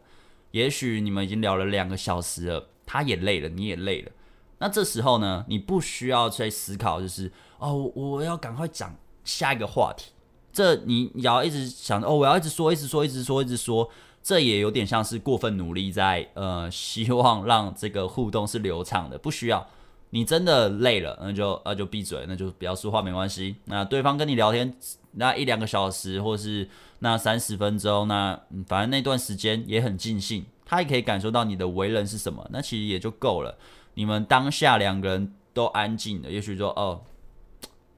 [0.52, 4.12] 也许你们已经聊了两个小时了，他也累了，你也累了。
[4.60, 10.12] 那这时候呢，你不需要去思考，就是哦，我要赶快讲下一个话题。
[10.54, 13.90] 这你要一直想哦，我要一直说，一直说，一直说，一直说。
[14.22, 19.66] 这也有点像是过分努力在，呃，希望让这个互动是流畅的，不需要。
[20.12, 23.56] 你真的累了，那就那就闭嘴，那就不要说话，没关系。
[23.66, 24.76] 那对方跟你聊天
[25.12, 26.68] 那一两个小时，或是
[27.00, 33.56] 那三十分钟，那反正那段时间也很尽兴，他也可以感受到你的为人是什么，那其实也就够了。
[33.94, 37.02] 你们当下两个人都安静了，也许说哦，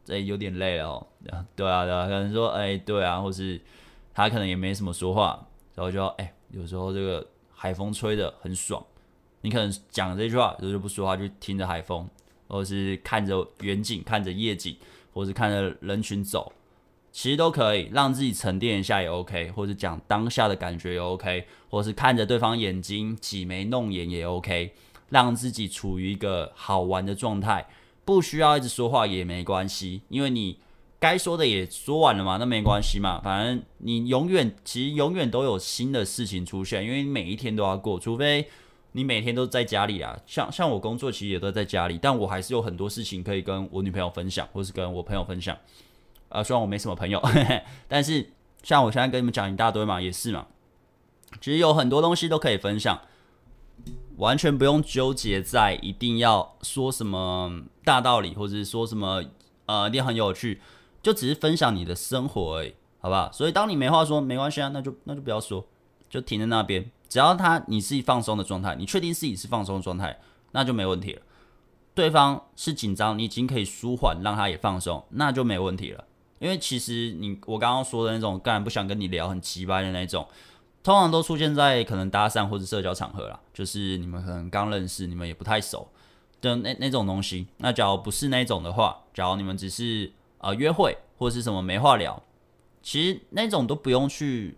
[0.04, 1.08] 这有点累了哦，
[1.56, 3.62] 对啊对啊，可能说哎对啊，或是
[4.14, 5.48] 他可能也没什么说话。
[5.76, 8.84] 然后就哎，有时候这个海风吹得很爽，
[9.42, 12.08] 你可能讲这句话，有时候不说话，就听着海风，
[12.48, 14.76] 或者是看着远景，看着夜景，
[15.14, 16.52] 或者是看着人群走，
[17.12, 24.74] 其实都可以让自己沉淀一下也 OK，或者讲当下的感觉也 OK，或是看着对方眼睛挤眉弄眼也 OK，
[25.10, 27.68] 让自己处于一个好玩的状态，
[28.04, 30.58] 不需要一直说话也没关系，因为你。
[31.02, 38.48] 该说的也说完了嘛，那没关系嘛，反正你永远其实永远都有新的事情出现，因为你每一天都要过，除非
[38.92, 40.16] 你每天都在家里啊。
[40.28, 45.58] 像像我工作其实也都在家里，但我还是有很多事情可以跟我女朋友分享，或是跟我朋友分享。
[46.30, 50.46] 啊、虽然我没什么朋友，呵呵，但是像我现在跟你们讲一大堆嘛，也是嘛。
[51.42, 53.02] 其实有很多东西都可以分享，
[54.18, 59.24] 完全不用纠结在一定要说什么大道理，或者是说什么
[59.66, 60.62] 呃一定很有趣。
[61.02, 63.32] 就只是分享你的生活而已，好不好？
[63.32, 65.66] 所以当你没话说，没关系啊，那就那就不要说，
[66.10, 66.90] 就停在那边。
[67.10, 70.20] 只要他你是放松的状态，你确定自己是放松的状态，
[70.52, 71.22] 那就没问题了。
[71.94, 76.06] 对方是紧张，你已经可以舒缓，让他也放松，那就没问题了。
[76.40, 80.26] 因为其实你我刚刚说的那种，干然不想跟你聊很奇葩的那种，
[80.84, 85.90] 通常都出现在可能搭讪或者社交场合啦，就是你们可能刚认识，你们也不太熟
[86.40, 87.48] 的那那种东西。
[87.58, 90.12] 那假如不是那种的话，假如你们只是。
[90.42, 92.22] 啊、呃，约会或是什么没话聊，
[92.82, 94.58] 其实那种都不用去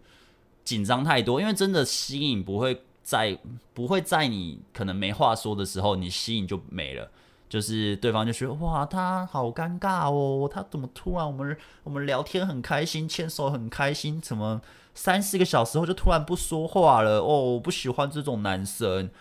[0.64, 3.38] 紧张太多，因为真的吸引不会在
[3.74, 7.12] 不会在你可能没话说的时候，你吸引就没了。
[7.50, 14.60] 就是对方就觉得哇，他好尴尬哦，他怎么突然我们我们聊天很开心，牵手很开心，怎么
[14.96, 17.20] 三四个小时后就突然不说话了？
[17.20, 19.12] 哦，我不喜欢这种男生，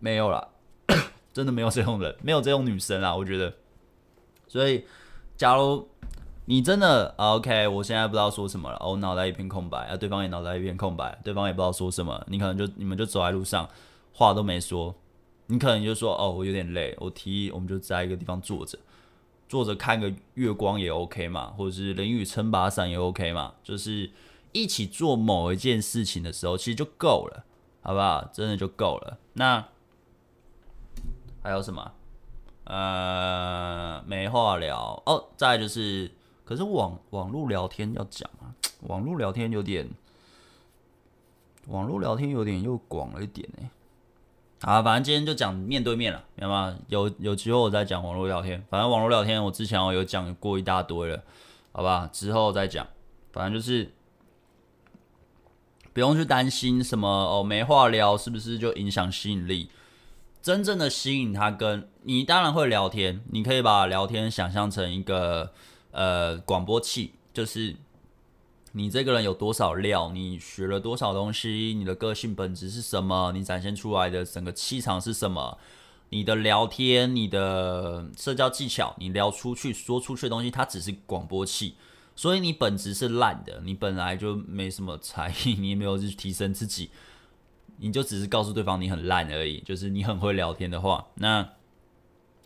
[0.00, 0.48] 没有啦，
[1.32, 3.54] 真的没有这种人，没有这种女生啦，我觉得，
[4.48, 4.84] 所以。
[5.36, 5.88] 假如
[6.46, 13.68] 你真的 OK，我现在不知道说什么了，我脑袋一片空白啊，对方也脑袋一片空白，对方也不知道说什么，你可能就你们就走在路上，
[14.12, 14.94] 话都没说，
[15.46, 18.78] 你可能就说哦，我有点累，我提议我们就在一个地方坐着，
[19.48, 24.10] 坐着看个月光也 OK 嘛，或者是淋雨撑把伞也 OK 嘛，就是
[24.52, 27.44] 一起做某一件事情的时候，其实就够了，
[27.82, 28.24] 好不好？
[28.32, 29.18] 真的就够了。
[29.32, 29.66] 那
[31.42, 31.92] 还有什么？
[32.64, 35.28] 呃，没话聊哦。
[35.36, 36.10] 再就是，
[36.44, 38.52] 可是网网络聊天要讲啊，
[38.88, 39.88] 网络聊天有点，
[41.68, 43.70] 网络聊天有点又广了一点呢。
[44.60, 46.78] 啊，反正今天就讲面对面了，明白吗？
[46.88, 48.64] 有有机会我再讲网络聊天。
[48.70, 51.22] 反正网络聊天我之前我有讲过一大堆了，
[51.72, 52.08] 好吧？
[52.10, 52.86] 之后再讲。
[53.30, 53.92] 反正就是
[55.92, 59.68] 不用去担心什么哦，没话聊是不是就影响吸引力？
[60.44, 65.54] 真正的吸引他，跟你当然会聊天，你可以把聊天想象成一个
[65.90, 67.74] 呃广播器，就是
[68.72, 75.56] 你这个人有多少料，你学了多少东西，你的个性本质是什么，你展现出来的整个气场是什么，
[76.10, 81.76] 你的聊天，你的社交技巧，你聊出去说出去的东西，它只是广播器，
[82.14, 86.90] 所以你本质是烂的，你本来就没什么才艺，你也没有去提升自己。
[87.78, 91.48] 你就只是告诉对方你很烂而已，就是你很会聊天的话，那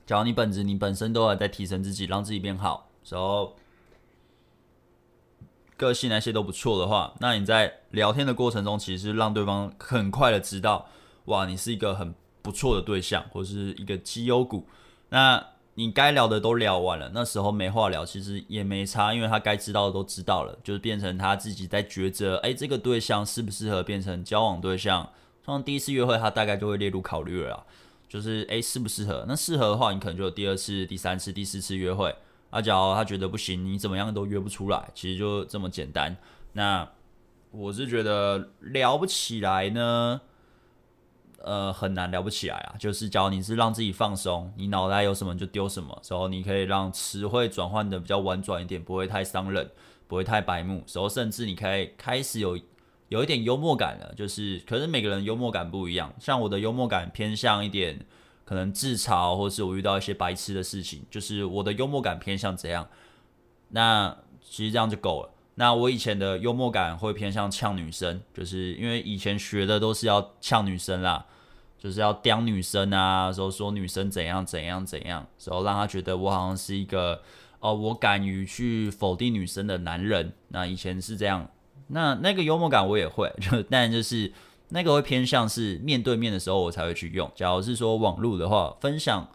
[0.07, 3.55] 假如你本质你本身都还在提升自己，让自己变好，然后
[5.77, 10.89] 个性那些都不错的话，那你在聊天的过程中，其实让对方很快的知道，
[11.27, 14.67] 哇，你是一个很不错的对象，或是一个绩优股。
[15.11, 15.47] 那
[15.79, 25.09] 你该聊的都聊完了，那时候没话聊，其实也没差，因为他该知道的都知道了，就是变成他自己在抉择，哎，这个对象适不适合变成交往对象。
[25.41, 27.65] 从第一次约会，他大概就会列入考虑了，
[28.09, 29.25] 就是哎，适不适合？
[29.29, 32.13] 那适合的话，你可能就有第二次、第三次、第四次约会。
[32.51, 36.17] 啊，假如他觉得不行，你怎么样都约不出来，其实就这么简单。
[36.55, 36.89] 那
[37.53, 40.21] 我是觉得聊不起来呢。
[41.43, 42.75] 呃，很难聊不起来啊。
[42.79, 49.71] 就是，假如你是让自己放松，你脑袋有什么就丢什么，时候你可以让词汇转换的比较婉转一点，不会太伤人，
[50.07, 50.83] 不会太白目。
[50.87, 52.59] 时候甚至你可以开始有
[53.09, 54.13] 有一点幽默感了。
[54.15, 56.13] 就是，可是每个人幽默感不一样。
[56.19, 58.05] 像我的幽默感偏向一点，
[58.45, 62.89] 可能自嘲，或是我遇到一些白痴的事情，就是我的幽默感偏向怎样？
[63.71, 65.31] 那其实这样就够了。
[65.61, 71.27] 那我以前的幽默感会偏向呛女生，就是因为以前学的都是要呛女生啦，
[71.77, 77.21] 就是要刁女生啊，说说女生怎样怎样怎样，然后让她觉得我好像是一个
[77.59, 80.33] 哦，我敢于去否定女生的男人。
[80.51, 81.51] 那以前是这样，
[81.89, 84.33] 那那个幽默感我也会，就 但就是
[84.69, 87.29] 那个会偏向是面对面的时候我才会去用。
[87.35, 89.29] 假如是说网络的话，分享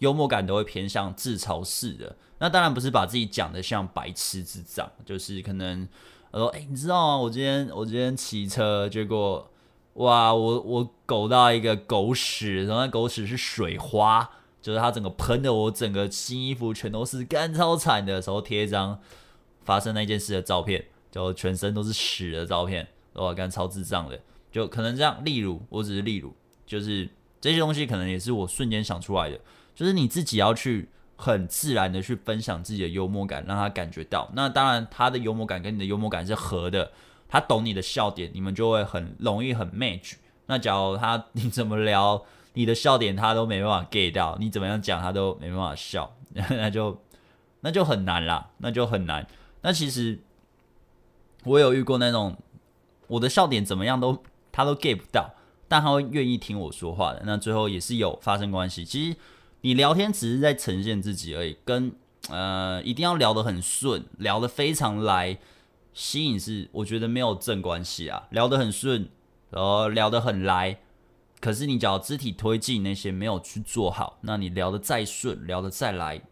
[0.00, 2.16] 幽默感都会偏向自嘲式的。
[2.38, 5.88] 那当然不是把自己讲的像白痴智障，就是可能，
[6.30, 7.16] 呃说，哎、你知道吗？
[7.18, 9.50] 我今天我今天骑车，结果
[9.94, 14.30] 哇，我我狗到一个狗屎，然后那狗屎是水花，
[14.62, 18.98] 就是它整个喷的我整个新衣服全都是干超惨的时候，贴一张
[19.64, 24.18] 发生那件事的照片，就全身都是屎的照片，哇，干超智障的，
[24.50, 25.22] 就可能这样。
[25.24, 26.32] 例如，我只是例如，
[26.64, 27.06] 就是
[27.38, 29.38] 这些东西可能也是我瞬间想出来的，
[29.74, 34.30] 就是你自己要去很自然的去分享自己的幽默感，让他感觉到。
[34.34, 36.92] 那当然，他的幽默感跟你的幽默感是合的。
[37.32, 40.14] 他懂你的笑点，你们就会很容易很 match。
[40.46, 42.20] 那假如他你怎么聊，
[42.54, 47.00] 你的笑点他都没办法 get 到，你怎么样讲他都没办法笑， 那就
[47.60, 49.24] 那就很难啦，那就很难。
[49.62, 50.18] 那其实
[51.44, 52.36] 我有遇过那种
[53.06, 55.30] 我的笑点怎么样都他都 get 不到，
[55.68, 58.84] 但他会愿意听我说话的，那最后也是有发生关系。
[58.84, 59.16] 其实
[59.62, 61.92] 你聊天只是在呈现自己而已，跟
[62.28, 65.38] 呃一定要聊得很顺，聊得非常来。
[65.92, 69.08] 吸引是我觉得没有正关系啊，聊得很顺，
[69.50, 70.78] 然后聊得很来，
[71.40, 76.22] 可是你只要肢体推进那些没有去做好，那你聊得再顺，聊得再来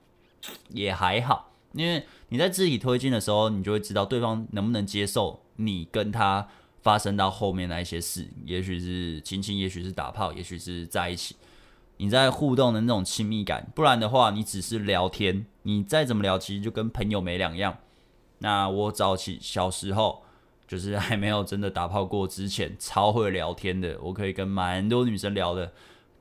[0.68, 6.46] 也还好，因为你在肢体推进的时候，你就会知道对方能不能接受你跟他
[6.80, 11.34] 发生到后面那一些事，也许是亲亲，也许是打炮，也许是在一起，
[11.98, 17.76] 你在互动的那种亲密感，不然的话，你只是聊天，你再怎么聊，其实就跟朋友没两样。
[18.38, 20.22] 那我早期小时候，
[20.66, 25.72] 就是还没有真的打炮过之前，超会聊天的，我可以跟蛮多女生聊的，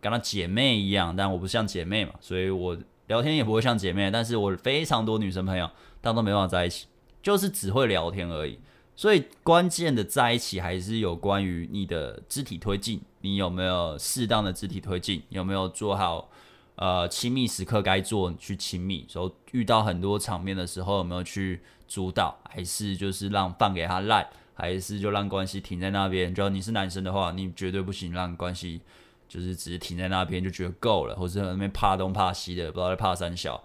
[0.01, 2.75] 跟她姐妹一样，但我不像姐妹嘛，所以我
[3.05, 5.69] 聊天也不会像姐妹，但是我非常多女生朋友，
[6.01, 6.88] 但都没办法在一起，
[7.21, 8.59] 就是只会聊天而已。
[8.95, 16.30] 所以关键的在一起还是有关于你的肢体推进，你有没有适当的肢体推进，有没有做好。
[16.75, 26.34] 呃，亲密时刻该做去亲密，时候遇到很多场面的时候，有没有去主导，还是就是让放给他烂，还是就让关系停在那边？
[26.34, 28.80] 就你是男生的话，你绝对不行，让关系
[29.28, 33.59] 就是只是停在那边就觉得够了，或者那边怕东怕西的，不知道在怕三小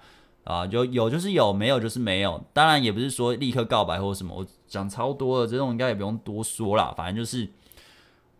[0.45, 2.43] 啊，就有就是有，没有就是没有。
[2.55, 7.47] 当然也不是说立刻告白或者什么，我讲超多的这种应该也不用多说啦，反正就是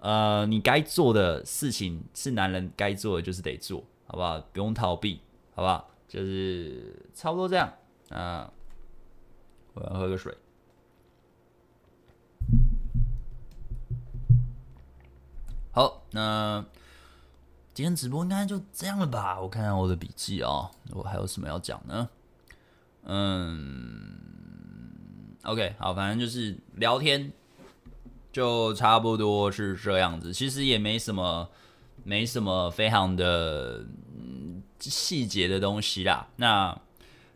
[0.03, 3.85] 呃，你该做的事情是男人该做的，就是得做。
[4.05, 4.39] 好不好？
[4.53, 5.21] 不用逃避，
[5.55, 5.89] 好不好？
[6.07, 7.73] 就是差不多这样。
[8.11, 8.53] 啊，
[9.73, 10.37] 我要喝个水。
[15.71, 16.63] 好，那
[17.73, 19.41] 今天直播应该就这样了吧？
[19.41, 22.11] 我看看我的笔记啊，我还有什么要讲呢？
[23.05, 24.19] 嗯
[25.45, 27.33] ，OK，好，反正就是聊天，
[28.33, 30.33] 就差不多是这样子。
[30.33, 31.49] 其实也没什么。
[32.05, 33.85] 没什么非常的
[34.81, 36.77] 细节的东西啦，那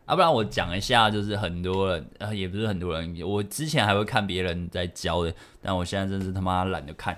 [0.05, 7.17] 要、啊、不然我讲一下，就是很多人呃也不是很多人，我之前还会看别人在教的，但我现在真是他妈懒得看。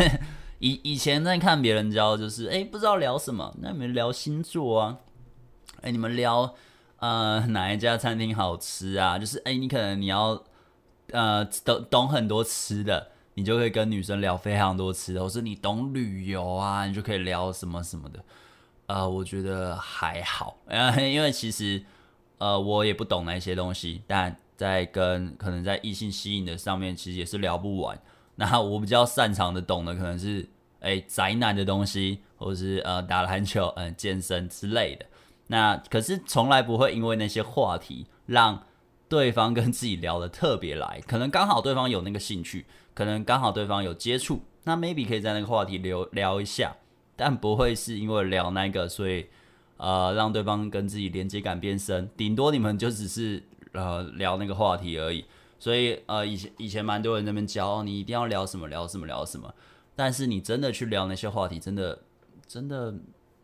[0.60, 4.98] 以以前在看别人教，就是哎不知道聊什么，那你们聊星座啊，
[5.80, 6.54] 哎你们聊
[6.98, 10.44] 呃哪一家餐厅好吃啊，就是哎你可能你要
[11.12, 13.08] 呃懂懂很多吃的。
[13.36, 18.24] 你就可以跟女生聊非常多吃的，或是你懂旅游啊，你就可以聊什么什么的。
[18.86, 21.82] 呃，我觉得还好，呃， 因为其实
[22.38, 27.98] 呃我也不懂那些东西，但在跟可能在异性吸引的上面，其实也是聊不完。
[28.36, 30.48] 那我比较擅长的懂的可能是
[30.78, 35.04] 哎宅男的东西，或是呃打篮球、嗯、健身之类的。
[35.48, 38.62] 那可是从来不会因为那些话题让
[39.08, 42.66] 对方跟自己聊得特别来，可能刚好对方有那个兴趣。
[42.94, 46.76] 可能刚好对方有接触，那 maybe 可以在那个话题聊聊一下，
[47.16, 49.26] 但不会是因为聊那个，所以
[49.78, 52.08] 呃让对方跟自己连接感变深。
[52.16, 53.42] 顶多你们就只是
[53.72, 55.24] 呃聊那个话题而已。
[55.58, 59.52] 所以呃以前以前蛮多人那边教你一定要聊什么聊什么聊什么，
[59.96, 61.98] 但是你真的去聊那些话题，真的
[62.46, 62.94] 真的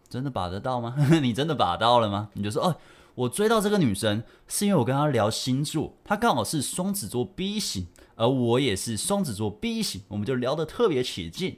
[0.08, 0.94] 真的把得到吗？
[1.20, 2.30] 你真的把到了吗？
[2.34, 2.76] 你就说哦，
[3.20, 7.86] 我追到这个女生是因为我跟她聊星座，她刚好是双子座 B 型。
[8.16, 11.56] 而我也是双子座 B 型，我们就聊得特别起劲，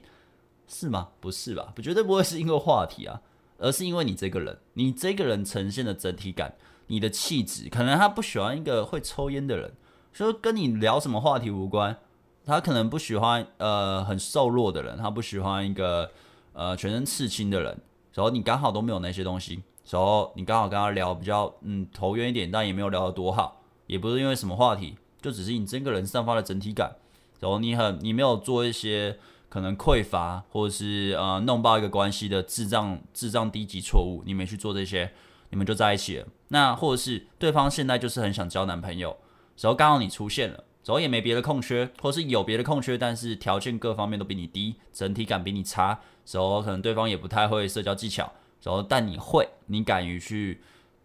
[0.65, 1.09] 是吗？
[1.19, 1.73] 不是吧？
[1.83, 3.19] 绝对不会是因为话题啊，
[3.57, 6.55] 而是因为你这个人，你这个人呈现的整体感，
[6.87, 9.73] 你的气质，可能他不喜欢一个会抽烟的人，
[10.13, 11.97] 所以跟你聊什么话题无关。
[12.45, 16.09] 他可能不喜欢呃很瘦弱的人，他不喜欢一个
[16.53, 17.77] 呃全身刺青的人，
[18.13, 24.95] 然后你刚好都没有那些东西，然后你刚好跟他聊比较嗯投缘一点，但也没有聊得多好，也不是因为什么话题。
[25.21, 26.97] 就只是你整个人散发的整体感，
[27.39, 29.17] 然后你很你没有做一些
[29.47, 35.13] 可能匮乏或者是呃弄爆一个关系的智障智障低级错误，你没去做这些，
[35.49, 36.27] 你们就在一起了。
[36.49, 39.15] 那或者是对方现在就是很想交男朋友，
[39.57, 48.29] 然后刚好你出现了，然后也没别的空缺，或是有别的空缺，但是条件各方面都比你低，整体感比你差，然后可能对方也不太会社交技巧，
[48.63, 50.61] 然后但你会，你敢于去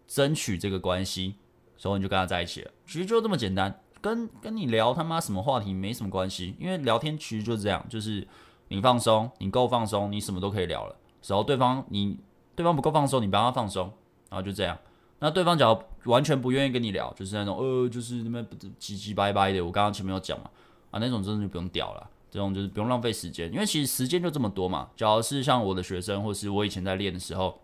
[0.07, 1.35] 争取这个关系，
[1.81, 2.71] 然后你就跟他在一起了。
[2.87, 8.25] 其实就这么简单，跟跟你聊他妈什么话题没什么关系，因为聊天其实就是这样，就是
[8.69, 10.95] 你放松，你够放松，你什么都可以聊了。
[11.27, 12.17] 然后对方你
[12.55, 13.91] 对方不够放松，你帮他放松，
[14.29, 14.77] 然后就这样。
[15.19, 18.47] 那对方只要完全不愿意跟你聊，就是那种呃，就是那边
[18.79, 19.59] 唧唧歪歪的。
[19.59, 20.49] 我刚刚前面有讲嘛，
[20.91, 24.89] 啊，那种真的就不用屌了，这种就是不用浪费时间，因为其实时间就这么多嘛。
[24.95, 27.61] 假如是像我的学生，或是我以前在练的时候，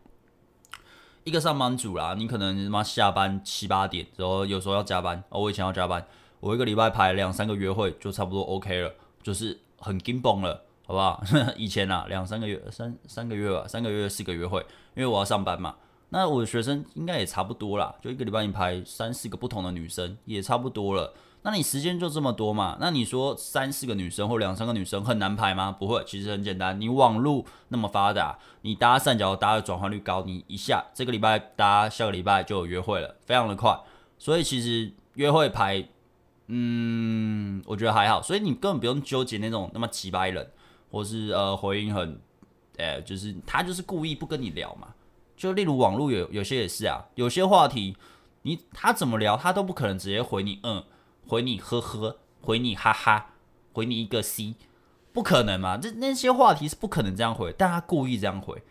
[1.23, 6.05] 一个上班族啦，你可能他妈下班七八点，然后有时候要加班，哦，我以前要加班，
[6.39, 11.23] 我一个礼拜排两三个约会就差不多 OK 了，就是很紧绷了，好不好？
[11.57, 14.59] 以前啊，两三个月，三三个月吧，三个月四个约会，
[14.95, 15.75] 因为我要上班嘛。
[16.09, 21.13] 那我的学生应该也差不多啦，就一个礼拜你排三四个不同的女生也差不多了。
[21.45, 22.75] 那你时间就这么多嘛？
[22.81, 25.71] 那你说三四个女生或两三个女生很难排吗？
[25.71, 26.81] 不会，其实很简单。
[26.81, 33.79] 你网络那么发达，你搭讪角搭的转换率高，你一下这个礼拜搭，下个礼拜就有约会了，非常的快。
[34.17, 35.87] 所以其实约会排，
[36.47, 38.23] 嗯，我觉得还好。
[38.23, 40.49] 所以你根本不用纠结那种那么机掰人，
[40.89, 42.19] 或是呃回应很，
[42.77, 44.87] 呃，就是他就是故意不跟你聊嘛。
[45.37, 47.95] 就例如网络有有些也是啊，有些话题
[48.41, 50.83] 你他怎么聊，他都不可能直接回你嗯，
[51.27, 53.33] 回你呵呵，回你哈哈，
[53.73, 54.55] 回你一个 C，
[55.11, 55.77] 不可能嘛？
[55.77, 58.61] 这那些话题是不可能这样回，但他故意这样回。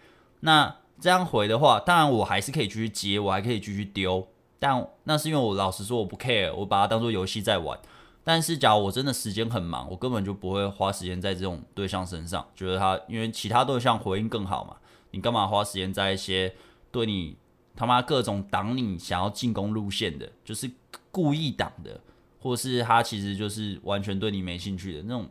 [0.40, 4.28] 那这样回的话，当然我还是可以继续接，我还可以继续丢，
[4.58, 7.78] 但那是因为我老实说我不 care，我把它当做游戏在玩。
[8.22, 14.76] 但是假如我真的时间很忙，我根本就不会花时间在这种对象身上，觉得他因为其他对象回应更好嘛。
[15.10, 16.54] 你干嘛花时间在一些
[16.90, 17.36] 对你
[17.76, 20.70] 他妈各种挡你想要进攻路线的，就是
[21.10, 22.00] 故意挡的，
[22.44, 25.26] 或是他其实就是完全对你没兴趣的那种，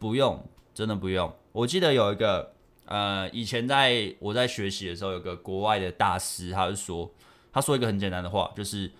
[0.00, 1.32] 不用，真的不用。
[1.52, 2.52] 我记得有一个
[2.86, 7.08] 呃，以前在我在学习的时候，有个国外的大师，他就说，
[7.52, 8.90] 他说一个很简单的话，就是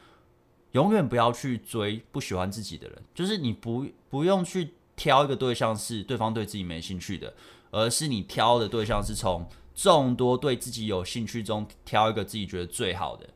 [0.71, 7.35] 永远不要去追不喜欢自己的人，就是你不不用去挑一个对象是对方对自己没兴趣的，
[7.73, 9.47] 而是你挑的对象是从。
[9.75, 13.27] 众多对自己有兴趣中挑一个自己觉得最好的。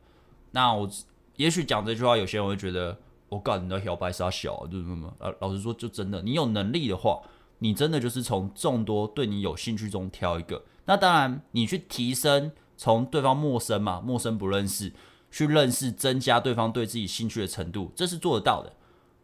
[0.51, 0.87] 那我
[1.37, 5.12] 也许讲这句话，有些人会觉得我告诉你的小白傻小，就是什么？
[5.18, 7.20] 啊，老实说，就真的，你有能力的话，
[7.59, 10.62] 你真的就是从众多对你有兴趣中挑一个。
[10.85, 14.93] 那当然，你去提升，从对方陌生嘛，陌生不认识，
[15.31, 18.72] 去认识，增加对方对自己兴趣的程度，这是做得到的。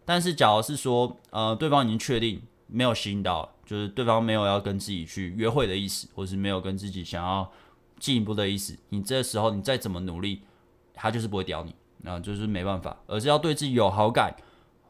[0.04, 3.48] 但是，假如是说，呃，对方已经确定没有吸引到。
[3.64, 7.50] 就是对方没有要跟自己去约会的意思，或是没有跟自己想要
[7.98, 10.42] 进一步的意思，你这时候你再怎么努力，
[10.92, 14.34] 他就是不会屌你，那就是没办法，而是要对自己有好感、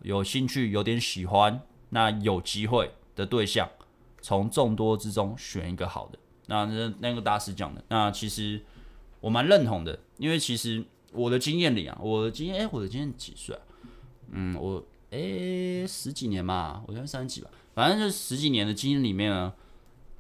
[0.03, 1.61] 有兴趣、有点喜欢，
[1.91, 3.69] 那有机会的对象，
[4.21, 6.19] 从众多之中选一个好的。
[6.47, 8.61] 那那那个大师讲的，那其实
[9.21, 13.63] 我蛮认同的，因为其实我的经验里啊，我的经验，哎，我的经验几岁啊？
[14.31, 17.51] 嗯，我哎十几年嘛，我现在三十几吧。
[17.75, 19.53] 反正就十几年的经验里面呢，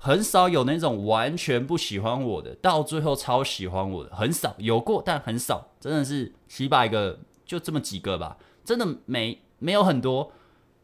[0.05, 10.32] 很少有那种完全不喜欢我的，到最后超喜欢我的，很少有过，但很少，真的是几百个，就这么几个吧，真的没没有很多。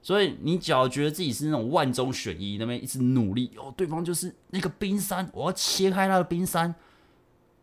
[0.00, 6.72] 所以你只要觉得自己是那种万中选一，那边一直努力，哦，对方就是那个冰山，我要切开他的冰山，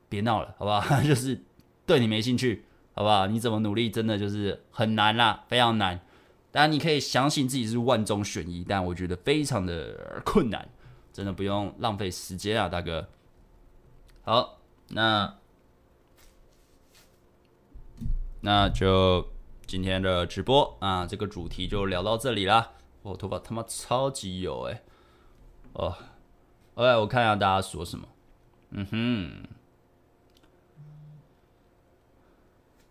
[0.10, 1.02] 别闹了，好不好？
[1.02, 1.42] 就是
[1.86, 3.28] 对你没兴趣，好不好？
[3.28, 6.02] 你怎么努力，真的就是很难啦，非常难。
[6.52, 10.68] 当然，你可以相信自己是万中选一，但我觉得非常的困难，
[11.16, 13.08] 真的不用浪费时间啊，大哥。
[14.24, 14.60] 好，
[14.90, 15.34] 那
[18.42, 19.26] 那就
[19.66, 22.74] 今天的直播啊，这个主题就聊到这里啦。
[23.02, 24.84] 我头发他妈超级油哎、
[25.72, 25.96] 哦
[26.74, 28.06] ，OK，我看一下大家说什么。
[28.72, 29.48] 嗯哼，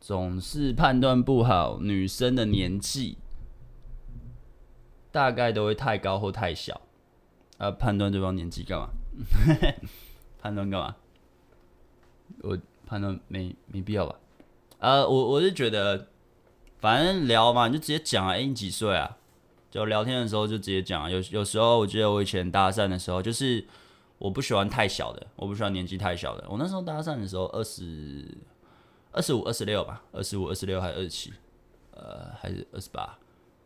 [0.01, 3.19] 总是判断不好女生的年纪。
[5.13, 6.81] 大概都会太高或太小，
[7.65, 8.91] 啊，判断对方年纪干嘛？
[10.39, 10.95] 判断干嘛？
[12.43, 14.17] 我判断没没必要吧？
[14.79, 16.09] 啊，我我是觉得，
[16.79, 19.17] 反正聊嘛，你就直接讲啊，哎，你几岁啊？
[19.71, 21.09] 就聊天的时候就直接讲啊。
[21.09, 23.67] 有有时候我记得我以前搭讪的时候，就是
[24.19, 26.45] 我不喜欢太小的，我不喜欢年纪太小的。
[26.51, 28.37] 我那时候搭讪的时候二十
[29.11, 31.33] 二十五、二十六吧，二十五、二十六还是二十七？
[31.93, 33.19] 呃，还是二十八？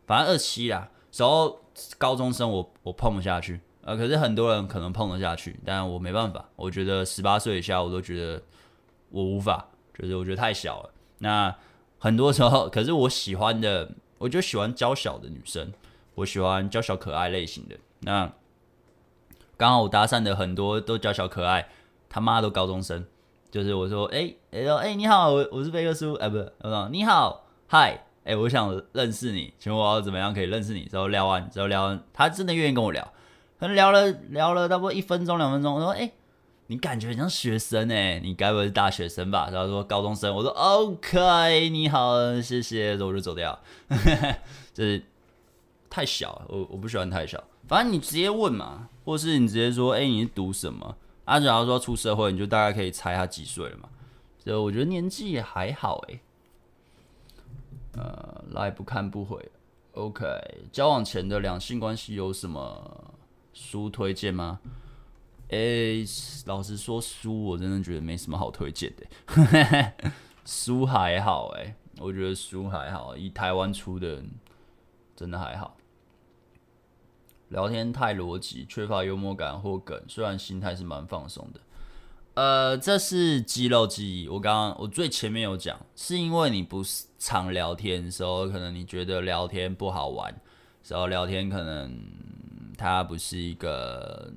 [0.07, 0.89] 反正二十七啦。
[1.11, 1.59] 时候
[1.97, 6.45] 高中生我我碰不下去，呃，可是很多人可能碰得下去，但我没办法。
[6.55, 8.41] 我觉得十八岁以下我都觉得
[9.09, 9.67] 我无法，
[9.97, 10.89] 就是我觉得太小了。
[11.19, 11.55] 那
[11.97, 15.73] 很多时候，可是我喜欢的我就喜欢娇小的女生，
[16.15, 17.75] 我喜欢娇小可爱类型的。
[18.01, 18.31] 那
[19.57, 21.69] 刚好我搭讪的很多都娇小可爱，
[22.09, 23.05] 他妈都高中生。
[23.51, 26.53] 就是我说，哎、欸，哎、欸，你好，我我是贝克叔，哎、不是，
[26.91, 30.85] 你好，嗨，哎，我想认识你，请问我要怎么样可以认识你？
[30.85, 33.11] 之后聊完，之后聊完，他真的愿意跟我聊，
[33.59, 36.09] 可能聊了聊了差不多一分钟两分钟，我说，哎、
[36.67, 39.49] 你感觉很像学生哎，你该不会是大学生吧？
[39.51, 43.59] 然后说高中生，我说 OK，你好，谢谢，然后我就走掉，
[44.73, 45.03] 就是
[45.89, 50.95] 太小，我我不喜欢太小，反正你直接问嘛，或是你直接说，哎、你是读什么？
[51.25, 53.89] 他假如说出社会，你就大概可以猜他几岁了嘛？
[54.43, 56.19] 所以我觉得年纪也还好诶。
[57.97, 59.51] 呃，来不看不回。
[59.93, 60.25] OK，
[60.71, 63.13] 交往前的两性关系有什么
[63.59, 64.61] 书推荐吗？
[65.49, 66.05] 诶，
[66.45, 69.93] 老实说，书我真的觉得没什么好推荐的。
[70.45, 74.23] 书还好诶，我觉得书还好，以台湾出的
[75.13, 75.75] 真的还好。
[77.49, 81.59] 聊天太逻辑，缺乏幽默感或梗，虽然心态是蛮放松的。
[82.35, 84.29] 呃，这是肌肉记忆。
[84.29, 86.81] 我刚刚我最前面有讲，是因为你不
[87.17, 90.39] 常聊天的时候，可能你觉得聊天不好玩，
[90.81, 91.91] 时候聊天可能
[92.79, 94.31] 它不是一个，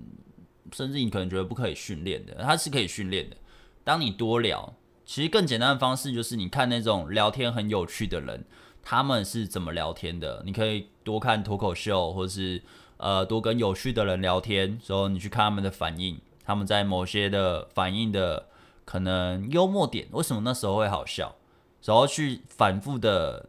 [0.73, 3.37] 甚至你可能觉得不可以训练的，它是可以训练的。
[3.85, 4.75] 当你多聊，
[5.05, 8.45] 其实更简单的方式就是你看那种聊天很有趣的人，
[8.83, 10.43] 他们是怎么聊天的。
[10.45, 12.63] 你可以多看脱口秀，或是。
[12.99, 18.47] 呃，多跟有趣的人聊天，之后你去看他们的反应，他们在某些的反应的
[18.85, 21.35] 可能幽默点，为什么那时候会好笑？
[21.83, 23.49] 然后去反复的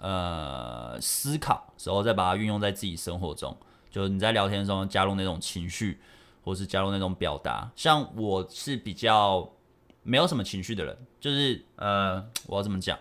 [0.00, 3.56] 呃思考，然后再把它运用在自己生活中。
[3.96, 5.98] 就是你在聊天中加入那种情绪，
[6.44, 7.70] 或是加入那种表达。
[7.74, 9.50] 像我是比较
[10.02, 12.98] 没有什么情绪的人，就是呃，我要怎么讲？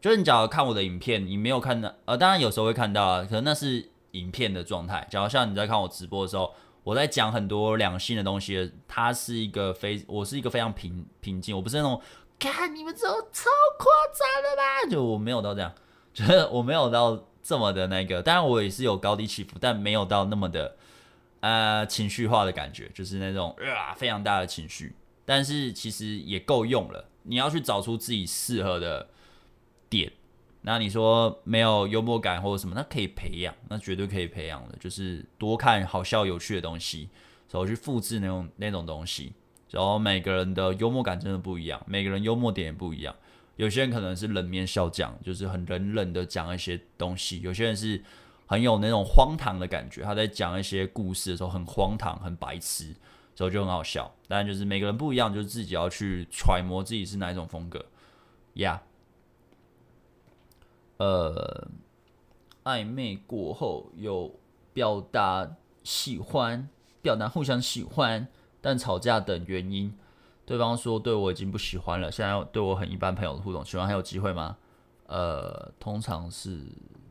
[0.00, 3.90] 就是你假如看我的影片，你没有看到，呃，当然有时候会看到啊，可能那是。
[4.12, 6.54] 影片的状态，假如像你在看我直播的时候，
[6.84, 12.00] 我在讲很多两性的东西，它是一个非，我是一个非常平平静，我不是那种，
[12.40, 14.90] 看你们这种超夸张的吧？
[14.90, 15.70] 就我没有到这样，
[16.14, 20.76] 就是我没有到这么的那个，当然我也是有高低起伏，但没有到那么的
[21.40, 27.08] 呃情绪化的感觉，就是那种啊、非常大的情绪，但是其实也够用了。
[27.22, 29.08] 你要去找出自己适合的
[29.88, 30.10] 点。
[30.62, 37.08] 那你说没有幽默感或者什么，那可以培养，那绝对可以培养的，就是多看好笑有趣的东西，
[37.52, 39.32] 然后去复制那种那种东西。
[39.70, 43.14] 然后每个人的幽默感真的不一样，每个人幽默点也不一样。
[43.56, 48.02] 有些人可能是冷面笑匠，就是很冷冷的讲一些东西；有些人是
[48.46, 52.94] 很有那种荒唐的感觉，他在讲一些故事的时候很荒唐、很白痴，
[53.34, 54.14] 所以就很好笑。
[54.28, 57.84] 当然就是每个人不一样，就是自己要去揣摩自己是哪一种风格，
[58.54, 58.86] 呀、yeah.。
[60.98, 61.68] 呃，
[62.64, 64.38] 暧昧过后有
[64.72, 66.68] 表达喜欢，
[67.02, 68.28] 表达互相喜欢，
[68.60, 69.94] 但吵架等原因，
[70.46, 74.56] 对方说对我已经不喜欢了，现在对我很一般朋友的互动，请问还有机会吗？
[75.06, 76.60] 呃，通常是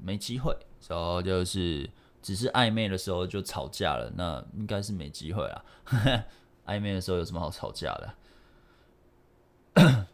[0.02, 0.56] 没机会，
[0.88, 1.90] 然后就是
[2.22, 5.66] 只是暧昧的时候就吵架了，那应该是没机会了。
[6.66, 8.14] 暧昧的时候有什么好吵架的？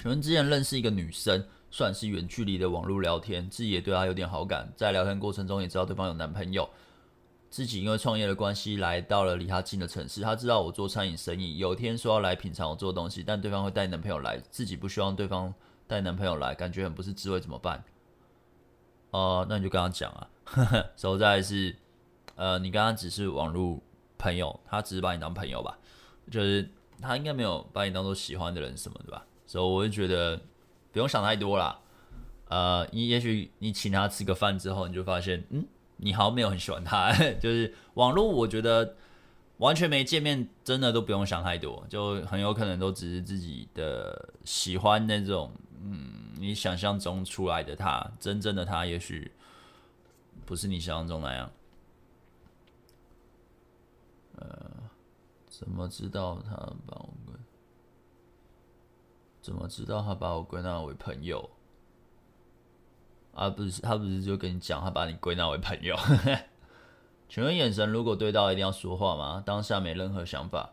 [0.00, 6.70] 请问之前认识一个女生，算是远距离的网络聊天，自己也对她有点好感，在聊天过程中也知道对方有男朋友，
[7.50, 15.52] 自己因为创业的关系来到了离他近的城市，他知道我做餐饮生意，有天说要来品尝我做的东西，但对方会带男朋友来，自己不希望对方
[15.86, 17.82] 带男朋友来，感觉很不是滋味，怎么办？
[19.10, 21.74] 哦、那你就跟他讲啊，呵呵，然后再来是，
[22.36, 23.80] 呃，你跟他只是网络
[24.18, 25.78] 朋友，他只是把你当朋友吧，
[26.30, 26.70] 就是
[27.00, 29.24] 他应该没有把你当做喜欢的人什么的吧？
[29.46, 30.38] 所以我就觉得
[30.92, 31.80] 不用想太多啦，
[32.48, 35.66] 呃，你也许你请他吃个饭之后，你就发现，嗯，
[35.98, 38.96] 你好像没有很喜欢他， 就是网络，我觉得
[39.58, 49.30] 完全没见面，真的都不用想太多，就很有可能都只是自己的喜欢那种，嗯，你想象中出来的他，真正的他也许
[50.46, 51.50] 不是你想象中那样，
[54.36, 54.48] 呃，
[55.48, 56.54] 怎么知道他
[56.86, 57.08] 把我？
[59.40, 61.48] 怎么知道他把我归纳为朋友？
[63.38, 65.96] 啊，不是，他不是就跟你讲他把你归纳为朋友？
[67.28, 69.42] 请问眼神如果对到一定要说话吗？
[69.46, 70.70] 当下没任何想法，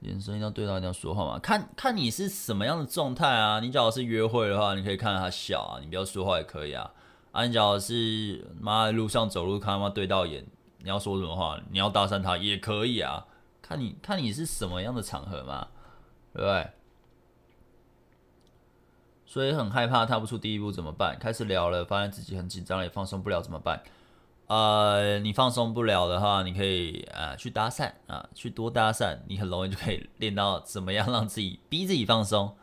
[0.00, 1.38] 眼神一定要对到一定要说话吗？
[1.38, 3.60] 看看你是什么样的状态啊？
[3.60, 6.90] 你假如是约会的话，你可以看着他笑啊，你不要说话也可以啊。
[7.30, 10.44] 啊，你假如是妈的路上走路看妈对到眼，
[10.78, 11.60] 你要说什么话？
[11.70, 13.26] 你要搭讪他也可以啊。
[13.62, 15.68] 看你看你是什么样的场合嘛，
[16.32, 16.70] 对不对？
[19.30, 21.14] 所以很害怕踏不出第一步怎么办？
[21.20, 23.82] 开始聊了，发现自己很紧张，也放松不了怎么办？
[24.46, 32.56] 呃，你放松不了的话，你可以啊、去搭讪啊，去多搭讪，你很容易就可以练到怎么样让自己逼自己放松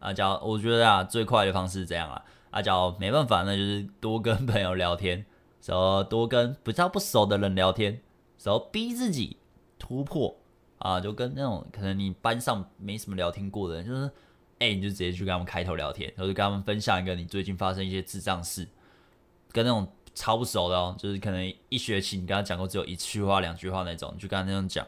[0.00, 0.12] 啊。
[0.12, 5.24] 假如我觉得啊，最快的方式是这样啊，啊，假如没办法，那就是多跟朋友聊天，
[5.64, 7.98] 然后多跟比较不熟的人聊天，
[8.42, 9.38] 然后逼自己
[9.78, 10.36] 突破
[10.76, 14.10] 啊，就跟那种可能你班上没什么聊天过的人，就是。
[14.62, 18.64] 哎、你就直接去跟他们开头聊天，然后就跟他们分享一个你最近发生一些智障事，
[19.50, 24.86] 跟那种超不熟的哦，就是可能一学期你跟他讲过只有一句话、两句话那种，你就跟他那样讲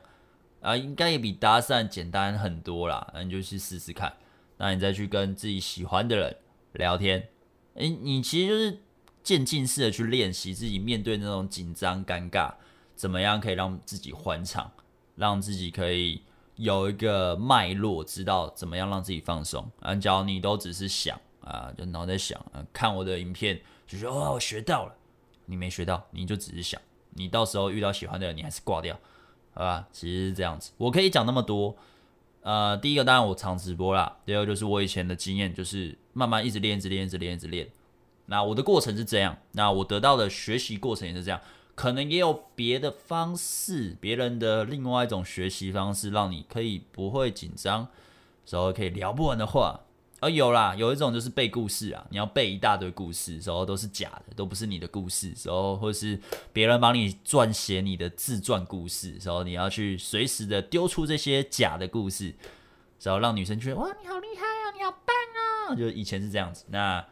[0.61, 3.11] 啊，应该也比搭讪简单很多啦。
[3.13, 4.13] 那你就去试试看，
[4.59, 6.37] 那你再去跟自己喜欢的人
[6.75, 7.29] 聊天。
[7.75, 8.79] 哎、你其实就是
[9.25, 12.55] 渐进式的去练习自己面对那种紧张、尴尬，
[12.95, 14.71] 怎么样可以让自己欢场，
[15.17, 16.23] 让自己可以。
[16.57, 19.69] 有一个脉络，知道怎么样让自己放松。
[19.81, 24.95] 啊，假如你都只是想啊，就脑袋想啊，看我的影片，就说哦，我学到了。
[25.47, 26.81] 你没学到，你就只是想，
[27.11, 28.99] 你到时候遇到喜欢的人，你还是挂掉，
[29.53, 29.87] 好吧？
[29.93, 30.73] 其实是这样子。
[30.79, 31.77] 我可以讲那么多。
[32.41, 37.69] 呃，第一个当然我常直播啦，第二个就是我以前的经验，就是慢慢一直练，一直练，一直练，一直练。
[38.27, 41.41] 那我的过程是这样，那我得到的学习过程也是这样。
[41.75, 47.89] 可能也有别的方式，别人的另外一种学习方式，让你可以不会紧张，
[48.47, 49.81] 时候可以聊不完的话。
[50.21, 56.19] 而、哦、有啦，有一种就是背故事啊，你要背一大堆故事，时候都是假的，都不是你的故事，时候或是
[56.53, 62.33] 别人帮你撰写你的自传故事，时候你要去随时的丢出这些假的故事，
[63.03, 65.15] 然后让女生觉得哇，你好厉害啊，你好棒
[65.69, 66.65] 啊，就以前是这样子。
[66.69, 67.05] 那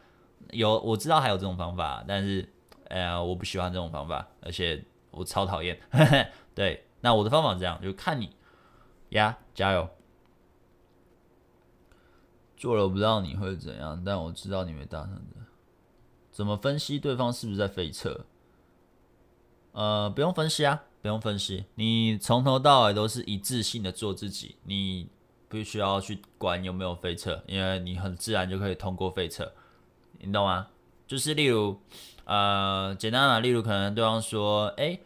[0.53, 2.49] 有我知道还有这种方法，但是。
[2.93, 5.81] 哎呀，我不喜欢这种方法，而且我超讨厌。
[6.55, 8.37] 对，那我的方法这样，就看你
[9.09, 9.89] 呀，加油。
[12.55, 15.23] 做了不知道你会怎样，但我知道你没打算的。
[16.31, 18.27] 怎么分析对方是不是在废车？
[19.73, 25.09] 呃，不用分析啊，不用分析，你从头到尾都是一致性的做自己，你
[25.49, 29.51] 不需要去管有没有废车，因为你很自然就可以通过废车，
[30.19, 30.69] 你懂吗？
[31.07, 31.81] 就是例如。
[32.33, 34.99] 呃，简单啊，例如可能对方说，哎、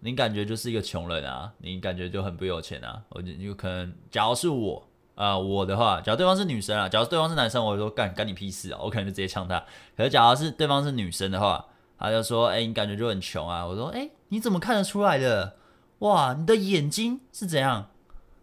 [0.00, 3.02] 你感觉就是一个穷人啊，你感觉就很不有钱啊。
[3.10, 4.82] 我就有可能，假如是我，
[5.16, 9.62] 啊、我的话，假如对方是女生啊，假如对方是男生，我就说干干你屁事啊，我可能就直接呛他。
[9.94, 11.62] 可是假如是对方是女生的话，
[11.98, 13.66] 他就说，哎、你感觉就很穷啊。
[13.66, 15.56] 我说，哎、你怎么看得出来的？
[15.98, 17.90] 哇，你的眼睛是怎样？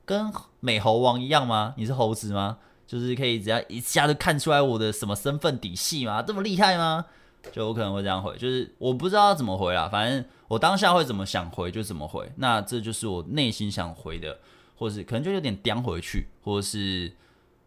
[0.06, 1.74] 跟美猴王一样吗？
[1.78, 2.60] 你是猴子吗？
[2.86, 6.22] 就是可以只要一下就看出来我的什么身份底细吗？
[6.22, 7.06] 这么厉害吗？
[7.52, 14.40] 就我可能会这样回，就是我不知道怎么回啦，反正我当下会怎么想回就怎么回，那这就是我内心想回的，
[14.78, 17.12] 或是可能就有点颠回去，或是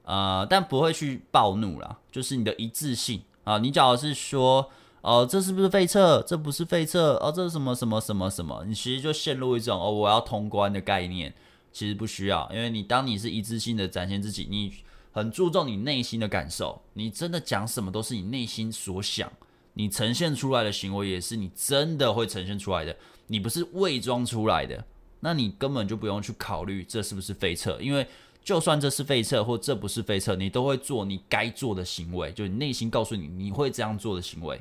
[0.04, 4.62] 呃，但不会去暴怒啦，就是你的一致性啊，你假如是说
[5.02, 6.24] 哦、呃，这是不是废车？
[6.26, 8.64] 这不是废车哦，这是什么什么什么什么？
[8.66, 11.32] 你其实就陷入一种哦，我要通关的概念，
[11.70, 14.72] 其实不需要，因为你当你是一致性的展现自己，你
[15.12, 19.30] 很注重你内心的感受，你真的讲什么都是你内心所想。
[19.78, 22.96] 你呈现出来的行为也是你真的会呈现出来的，
[23.26, 24.82] 你不是伪装出来的，
[25.20, 28.06] 那你根本就不用去考虑这是不是废测，因为
[28.42, 34.58] 就算这是废测或这不是废测，你都会做你该做的行为，就你内心告诉你你会这样做的行为。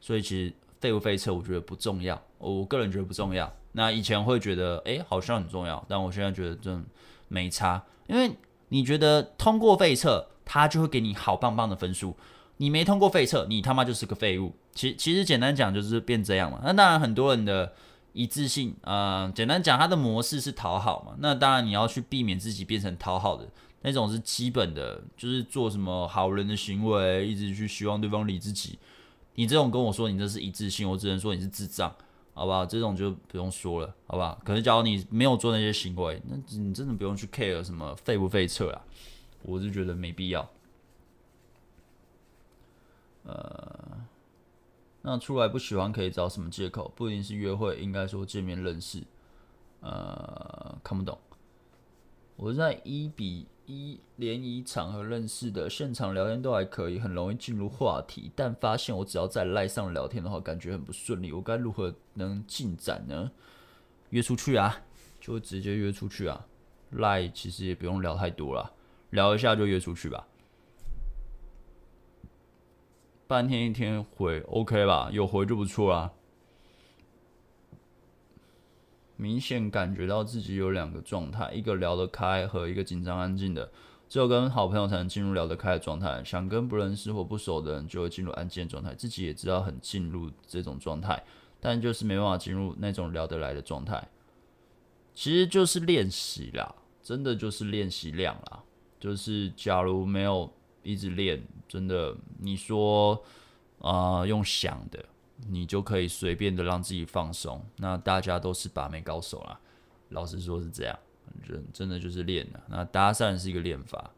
[0.00, 3.52] 所以其实废不废测，我觉得不重要，我个人觉得不重要。
[3.72, 6.82] 那以前会觉得诶，好像很重要，但我现在觉得真
[7.28, 8.30] 没差，因为
[8.70, 12.16] 你觉得通过废测，他就会给你好棒棒的分数。
[12.58, 14.52] 你没通过废测，你他妈就是个废物。
[14.74, 16.60] 其其实简单讲就是变这样嘛。
[16.62, 17.72] 那当然很多人的
[18.12, 21.16] 一致性，呃，简单讲他的模式是讨好嘛。
[21.18, 23.48] 那当然你要去避免自己变成讨好的
[23.82, 28.78] 那种是基本的，就是做什么好人的行为，一直去希望对方理自己。
[29.36, 31.94] 你这种跟我说你这是一致性，我只能说你是智障，
[32.34, 32.66] 好不好？
[32.66, 34.36] 这种就不用说了，好不好？
[34.44, 38.82] 可是假如你没有做那些行为，那你真的不用去 care 什么废不废测啊。
[39.42, 40.48] 我是觉得没必要。
[43.28, 44.06] 呃，
[45.02, 46.90] 那出来不喜欢可以找什么借口？
[46.96, 49.02] 不一定是约会，应该说见面认识。
[49.80, 51.18] 呃，看不懂。
[52.36, 58.32] 我在一比一联谊场合认识的，现场聊天都还可以，很容易进入话题。
[58.34, 61.32] 但发现我只要在赖上聊天的话，感觉很不顺利。
[61.32, 63.30] 我该如何能进展呢？
[64.10, 64.80] 约出去啊，
[65.20, 66.46] 就直接约出去啊。
[66.92, 68.72] 赖其实也不用聊太多了，
[69.10, 70.26] 聊一下就约出去吧。
[73.28, 75.10] 半天一天回，OK 吧？
[75.12, 76.10] 有回就不错啦。
[79.16, 83.70] 明显感觉到自己有两个状态，一个聊得开和一个紧张安静的。
[84.08, 86.24] 只有跟好朋友才能进入聊得开的状态。
[86.24, 88.94] 想跟不认识或不熟的人，就会进入安静的状态。
[88.94, 91.22] 自己也知道很进入这种状态，
[91.60, 94.08] 但就是没办法进入那种聊得来的状态。
[95.14, 98.62] 其实就是练习啦，真的就是练习量啦。
[98.98, 100.50] 就是假如没有
[100.92, 103.22] 一直练，真的你说
[103.80, 105.04] 啊、用想的，
[105.48, 107.64] 你就可以随便的让自己放松。
[107.76, 109.60] 那大家都是把妹高手啦，
[110.08, 110.98] 老实说是这样。
[111.46, 114.10] 真真的就是练的，那搭讪是一个练法，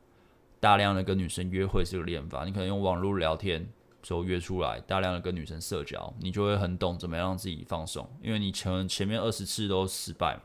[0.60, 2.44] 大量的跟女生约会是个练法。
[2.44, 3.68] 你可能用网络聊天
[4.02, 8.08] 时候约出来，大量的跟女生社交，你就会很懂怎么样让自己放松。
[8.22, 10.42] 因为你前前面二十次都失败嘛，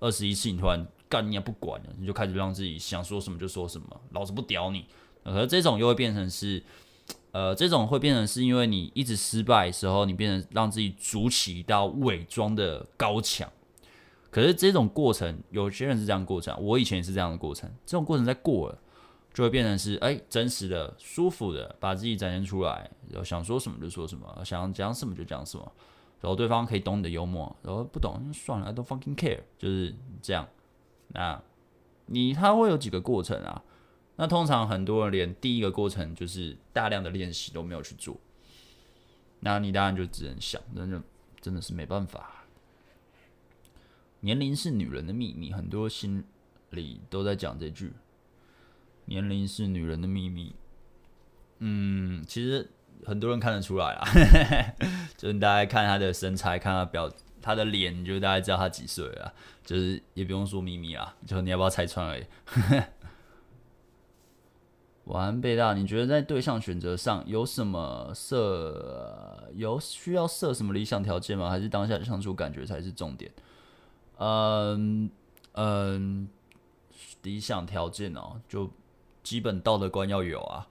[0.00, 4.86] 二十一次你突然干你也不管了，你就开始让自己想说什么就说什么，老子不屌你。
[5.34, 6.62] 而这种又会变成是，
[7.32, 13.50] 呃，这种会变成是因为你一直失败时候，你变成让自己筑起一道伪装的高墙。
[14.30, 17.68] 可是这种过程，有些人是这样过程，我以前也是这样的过程。
[17.86, 18.78] 这种过程在过了，
[19.32, 25.72] 就会变成是哎、真实的、舒服的，把自己展现出来，然后想说什么就说什么，想讲什么就讲什么，
[26.20, 30.46] 然后对方可以懂你的幽默，然后不懂算了，I don't fucking care，就是这样。
[31.08, 31.42] 那
[32.06, 33.62] 你他会有几个过程啊？
[34.20, 38.18] 那通常很多人连第一个过程就是大量的练习都没有去做，
[39.38, 41.00] 那你当然就只能想，那就
[41.40, 42.44] 真的是没办法。
[44.20, 46.24] 年龄是女人的秘密，很多心
[46.70, 47.92] 里都在讲这句。
[49.04, 50.52] 年龄是女人的秘密。
[51.60, 52.68] 嗯，其实
[53.06, 54.04] 很多人看得出来啊，
[55.16, 57.08] 就是大家看她的身材，看她表，
[57.40, 59.32] 她的脸，就大概知道她几岁了。
[59.64, 62.24] 就是也不用说秘密啊，就你要不要拆穿而已。
[65.08, 71.48] 晚安，贝大，你觉得在对象选择上有什么设，有需要设什么理想条件吗？
[71.48, 73.32] 还是当下相处感觉才是重点？
[74.18, 75.10] 嗯
[75.52, 76.28] 嗯，
[77.22, 78.70] 理想条件哦，就
[79.22, 80.68] 基本道德观要有啊，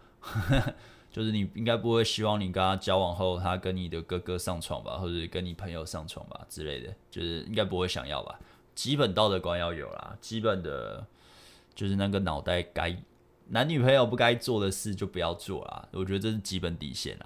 [1.12, 8.40] 就是你应该不会希望你跟他交往后，他跟你的哥哥上床吧，或者跟你朋友上床吧之类的，就是应该不会想要吧。
[8.76, 11.04] 基本道德观要有啦，基本的，
[11.74, 12.96] 就是那个脑袋该
[13.50, 17.26] 男女朋友不该做的事就不要做啦，我觉得这是基本底线啦。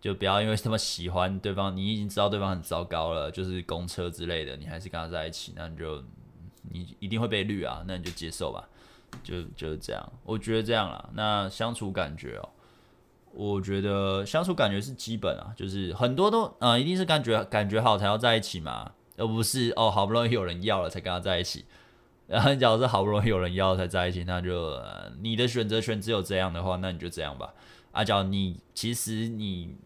[0.00, 6.02] 就不要因为他们喜欢对方，你已经知道对方很糟糕了，就是公车之类的，你还是跟他在一起，那你就
[6.70, 8.66] 你一定会被绿啊，那你就接受吧，
[9.22, 11.10] 就就是这样，我觉得这样啦。
[11.12, 12.48] 那相处感觉哦，
[13.34, 21.66] 我觉得相处感觉是基本啊，就是很多都啊、一定是感觉感觉好才要在一起嘛，而不是哦好不容易有人要了才跟他在一起。
[22.30, 24.80] 然后你假如是好不容易有人要才在一起，那就、
[25.20, 27.52] 你的选择权只有这样的话，那你就这样吧。
[27.92, 29.76] 啊，娇你其实你。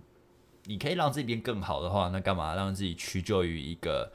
[0.66, 4.10] 你可以让自己变更好的话，那干嘛让自己屈就于一个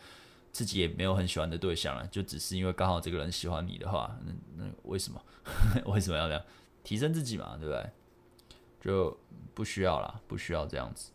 [0.51, 2.07] 自己也没有很喜欢的对象呢？
[2.07, 5.21] 就只是因为刚好这个人喜欢你的话，那那为什么？
[5.86, 6.41] 为什么要这样？
[6.84, 7.88] 提升自己嘛，对不对？
[8.82, 9.15] 就
[9.53, 11.11] 不需要啦，不需要这样子。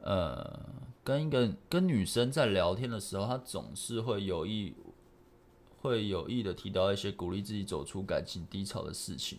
[0.00, 0.58] 呃，
[1.04, 4.74] 跟一个跟女生在聊天的时候，她总是会有意
[5.82, 9.38] 会有意的提到一些鼓励自己走出感情低潮的事情，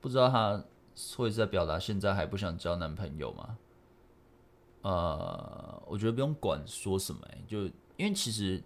[0.00, 0.64] 不知道他。
[1.16, 3.56] 会在表达现在还不想交男朋友吗？
[4.82, 8.60] 呃，我觉得不用管说什么、就因为其实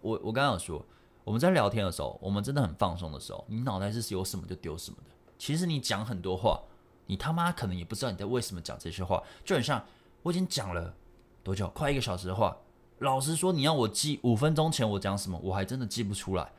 [0.00, 0.82] 我我刚刚有说，
[1.24, 5.10] 我们在聊天的时候，我们真的很放松的时候，你脑袋是有什么就丢什么的。
[5.36, 6.62] 其实你讲很多话，
[7.04, 9.84] 你他妈可能也不知道你在为什么讲这些话，就很像
[10.22, 10.94] 我已经讲了
[11.42, 12.56] 多久，快一个小时的话，
[12.98, 16.52] 老实说，你要我记五分钟前我讲什么，我还真的记不出来。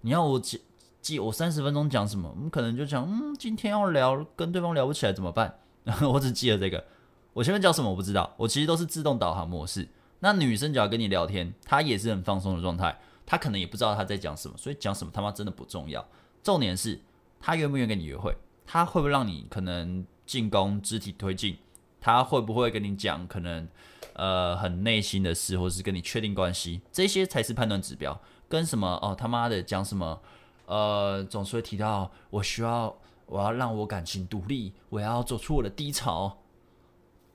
[0.00, 0.62] 你要我记。
[1.02, 5.60] 记我三十分钟讲什么，我们可能就讲，嗯，今天要聊跟对方聊不起来怎么办？
[5.84, 6.84] 然 后我只记得这个，
[7.32, 9.88] 我前面讲什么我不知道，我其实都是自动导航模式。
[10.18, 16.04] 那女生只要跟你聊天，她也是很放松的状态，她可能也不知道她在讲什么，所以讲什么他妈真的不重要。
[16.42, 17.00] 重点是
[17.38, 21.56] 她愿不愿意跟你约会，她会不会让你可能进攻肢体推进，
[22.00, 23.68] 她会不会跟你讲可能
[24.16, 28.20] 呃很内心的事，或是跟你确定关系，这些才是判断指标。
[28.48, 30.20] 跟什么哦他妈的讲什么？
[30.66, 32.96] 呃，总是会提到我需要，
[33.26, 36.38] 我要让我感情独立，我要走出我的低潮。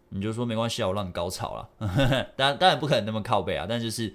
[0.10, 1.70] 你就说没关系啊，我让你高潮了。
[2.36, 4.14] 当然，当然不可能那么靠背啊，但就是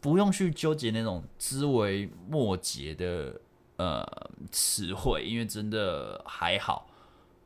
[0.00, 3.38] 不用去纠结那种枝微末节的
[3.76, 4.02] 呃
[4.50, 6.88] 词汇，因为真的还好。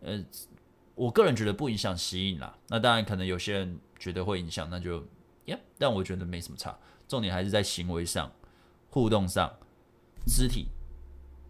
[0.02, 0.24] 呃，
[0.94, 2.56] 我个人觉得不影响吸引啦。
[2.68, 5.06] 那当然，可能有些人觉得会影响，那就
[5.44, 6.76] 呀，但我觉得没什么差。
[7.06, 8.32] 重点还是在行为上、
[8.88, 9.48] 互动上、
[10.26, 10.66] 肢体。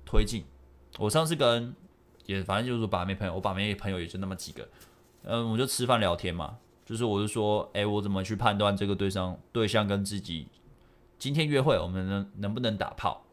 [0.04, 0.44] 推进，
[0.98, 1.72] 我上次跟
[2.26, 4.68] 也反正就是把妹朋友，我把妹朋友也就那么几个，
[5.22, 10.48] 嗯，我就吃饭聊天嘛，就是我就说，哎、我怎么去判断这个对象对象跟自己
[11.16, 13.24] 今天约会，我们能能不能打炮？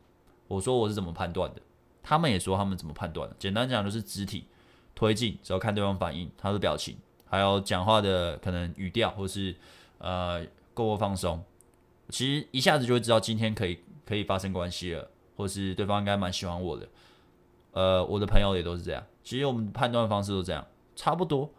[0.47, 1.61] 我说我是怎么判断的，
[2.03, 3.35] 他们也说他们怎么判断的。
[3.39, 4.45] 简单讲就是肢体
[4.93, 6.95] 推进，只要看对方反应，他的表情，
[7.29, 9.55] 还有讲话的可能语调，或是
[9.97, 11.43] 呃够不放松，
[12.09, 16.87] 其实一下子就会知道今天可以可以发生关系了，或是对方应该蛮喜欢我的。
[17.71, 19.03] 呃，我的朋友也都是这样。
[19.23, 20.65] 其实我们判断方式都这样，
[20.95, 21.49] 差不多，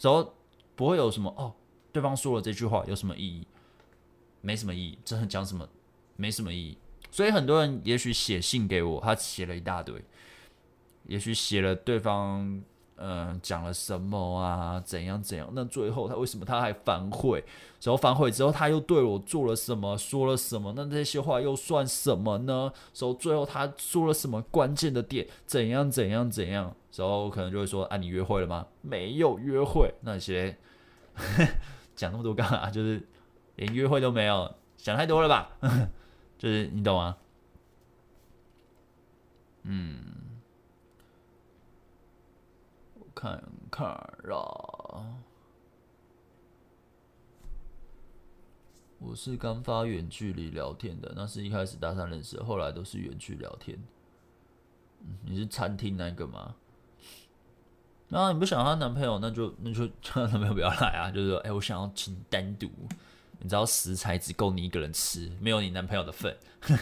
[0.00, 0.34] 然后
[0.74, 1.52] 不会有什么哦，
[1.92, 3.46] 对方说了这句话有什么意义？
[4.40, 5.68] 没什么意义，这讲什么？
[6.16, 6.78] 没什么意义。
[7.10, 10.02] 所以很多人也许写信给我，他写了一大堆，
[11.08, 12.62] 也许写了对方。
[12.98, 14.80] 嗯，讲了什么啊？
[14.84, 15.48] 怎样怎样？
[15.52, 17.44] 那最后他为什么他还反悔？
[17.82, 19.96] 然后反悔之后他又对我做了什么？
[19.98, 20.72] 说了什么？
[20.74, 22.72] 那这些话又算什么呢？
[22.94, 25.26] 然后最后他说了什么关键的点？
[25.44, 26.74] 怎样怎样怎样？
[26.94, 28.66] 然后可能就会说：啊，你约会了吗？
[28.80, 29.92] 没有约会。
[30.00, 30.56] 那些
[31.94, 32.70] 讲那么多干嘛？
[32.70, 33.06] 就是
[33.56, 35.50] 连约会都没有，想太多了吧？
[36.38, 37.16] 就是你懂吗？
[39.64, 40.25] 嗯。
[43.16, 43.86] 看看
[44.24, 45.16] 啦，
[48.98, 53.82] 我是刚发远距离聊天的，那是一开始搭讪认识，后来都是远距聊天。
[55.24, 56.56] 你是餐厅那个吗？
[58.08, 61.10] 那你不想她男朋友，那就那就叫她男朋友不要来啊！
[61.10, 62.68] 就是说， 哎、我想要请单独，
[63.38, 66.36] 你知道食材只够你一个人吃，没有你男朋友的份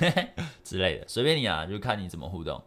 [0.65, 2.61] 之类的，随便你啊，就看你怎么互动。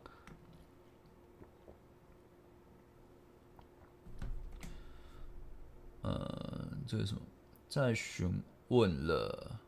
[6.08, 7.20] 呃，这个什么，
[7.68, 9.60] 在询问了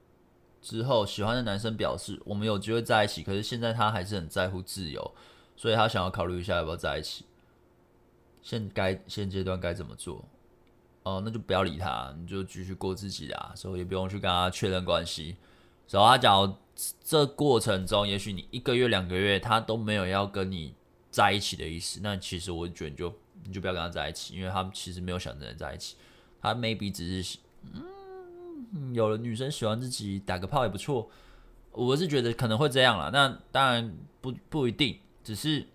[0.61, 5.13] 之后，喜欢的男生表示我们有机会在一起，可是现在他还是很在乎自由，
[5.57, 7.25] 所以他想要考虑一下要不要在一起。
[8.41, 10.23] 现该现阶段该怎么做？
[11.03, 15.35] 哦，那就不要理他，你就继续过自己的啊，所以也不用去跟他确认关系。
[15.89, 16.57] 然后他讲
[17.03, 20.73] 这过程中，也许你一个月两个月他都没有要跟你
[21.11, 23.13] 在一起的意思，那其实我觉得你就
[23.43, 25.97] 你就不要跟他在一起，因为他其实没有想着在一起。
[26.41, 27.37] 他 maybe 只是，
[27.73, 31.09] 嗯，有了女生喜欢自己，打个炮也不错。
[31.71, 33.09] 我是觉得可能会这样啦。
[33.11, 35.67] 那当然不不一定，只是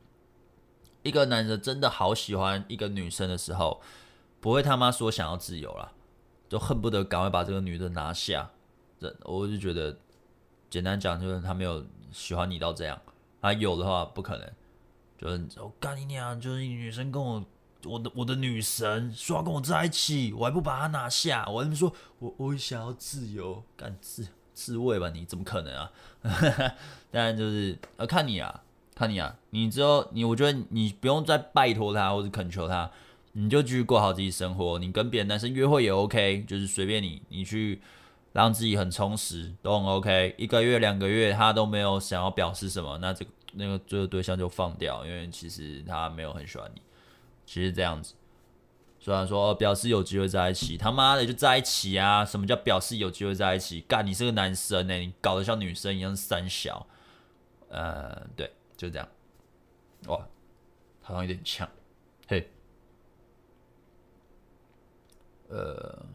[1.02, 3.80] 一个男的真的好喜欢一个女生的时候，
[4.40, 5.92] 不会他妈说想要自由啦，
[6.48, 8.50] 就恨不得赶快把这个女的拿下。
[8.98, 9.96] 这我就觉得，
[10.70, 13.00] 简单讲就是他没有喜欢你到这样。
[13.42, 14.52] 他有的话不可能，
[15.18, 17.44] 就是我干你娘，就是女生跟我。
[17.86, 25.10] 我的我的女神说要跟我在一起，我还不把她拿下，我还没说我我想要自由，干自自慰吧？
[25.10, 25.90] 你怎么可能啊？
[27.10, 28.62] 当然就是呃看你啊，
[28.94, 32.90] 看你啊，你之后你我觉得你不用再拜托他或者恳求他，
[33.32, 34.78] 你就继续过好自己生活。
[34.78, 37.80] 你跟别的男生约会也 OK，就是随便你，你去
[38.32, 40.34] 让自己很充实都很 OK。
[40.38, 46.80] 一个月两个月他都没有想要表示什么，那这个那个这个对象就放掉，因为其实他没有很喜欢你。
[47.46, 48.14] 其实这样子，
[48.98, 52.24] 虽然说表示有机会在一起，他妈的就在一起啊！
[52.24, 53.82] 什么叫表示有机会在一起？
[53.82, 56.86] 干，你是个男生呢，你搞得像女生一样三小。
[57.68, 59.08] 呃，对，就这样。
[60.06, 60.26] 哇，
[61.02, 61.68] 好像有点呛。
[62.26, 62.50] 嘿，
[65.48, 66.06] 呃，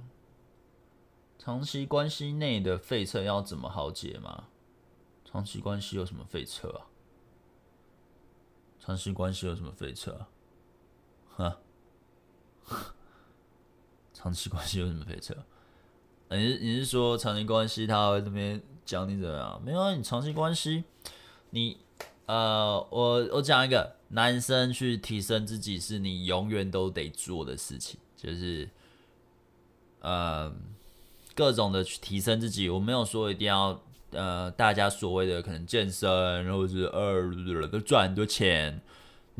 [1.37, 4.45] 长期关系内的废车要怎么好解吗？
[5.23, 6.87] 长期关系有什么废车啊？
[8.79, 10.27] 长期关系有什么废车啊？
[11.43, 11.57] 啊，
[14.13, 15.33] 长期关系有什么飞车？
[16.31, 19.61] 你是你是说长期关系他会这边讲你怎么样？
[19.63, 20.83] 没有啊，你长期关系，
[21.51, 21.77] 你
[22.25, 28.69] 呃，我我讲一个，男生去提升自己是你永远都得做的事情，就是
[30.01, 30.53] 呃
[31.33, 32.69] 各种的去提升自己。
[32.69, 33.81] 我没有说一定要
[34.11, 38.81] 呃大家所谓的可能健身，然后是呃都赚很多钱。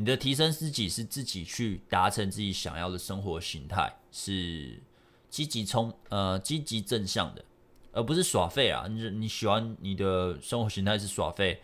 [0.00, 4.80] 你的提升自己是自己去达成自己想要的生活形态，是
[5.28, 7.44] 积极冲呃积极正向的，
[7.92, 8.86] 而不是耍废啊！
[8.88, 11.60] 你你喜欢你的生活形态是耍废，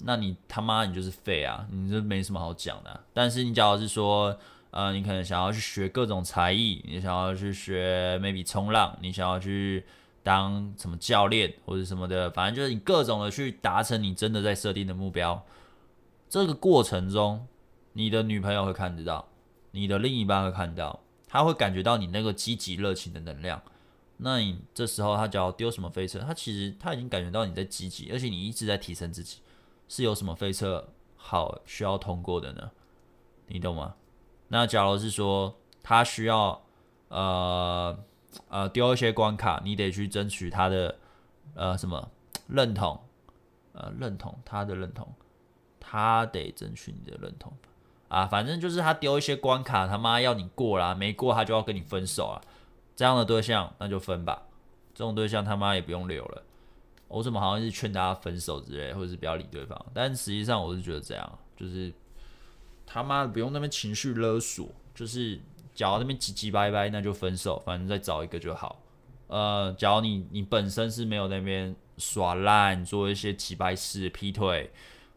[0.00, 1.66] 那你他妈你就是废啊！
[1.70, 3.00] 你这没什么好讲的。
[3.14, 4.38] 但是你假如是说，
[4.70, 9.82] 呃，你可能想要去学各种才艺，你想要去学 maybe 冲浪，你想要去
[10.22, 15.42] 当什么教练或者什么的，反正就是你各种的去达成你真的在设定的目标。
[16.34, 17.46] 这个过程中，
[17.92, 19.28] 你的女朋友会看得到，
[19.70, 23.62] 你的另一半会看到，他会感觉到你那个积极热情的能量。
[24.16, 29.42] 那你这时候他只要丢什么飞车，他其实他已经感觉到你在积极，而且你一直在提升自己，
[29.86, 32.72] 是有什么飞车好需要通过的呢？
[33.46, 33.94] 你懂吗？
[34.48, 35.54] 那假如是说
[35.84, 36.60] 他需要
[37.10, 37.96] 呃
[38.48, 40.98] 呃丢一些关卡，你得去争取他的
[41.54, 42.10] 呃什么
[42.48, 42.98] 认同。
[43.72, 45.12] 呃认同他的认同，
[45.94, 47.52] 他得争取你的认同
[48.08, 52.42] 啊，反正就是他丢一些关卡，他妈要你过啦，没过他就要跟你分手啊，
[52.96, 54.42] 这样的对象那就分吧，
[54.92, 56.42] 这种对象他妈也不用留了。
[57.06, 61.92] 我怎么好像是劝大家分手之类，或者是不要理对方，但实际上我是觉得这样，就是
[62.84, 64.66] 他妈不用那边情绪勒索，
[64.96, 65.40] 就是
[65.74, 68.80] 假如那边唧唧歪歪，那就分手，反正再找一个就好。
[69.28, 74.70] 呃，假如你你本身是没有那边耍烂，做一些奇葩事、劈腿，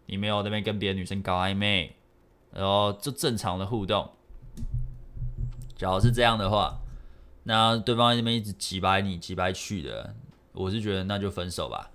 [0.08, 1.96] 你没有那边跟别的女生搞暧昧，
[2.52, 4.10] 然后就正常的互动。
[5.76, 6.80] 假如是这样的话，
[7.44, 10.16] 那对方那边一直挤白你、挤白去的，
[10.54, 11.92] 我是觉得那就分手吧，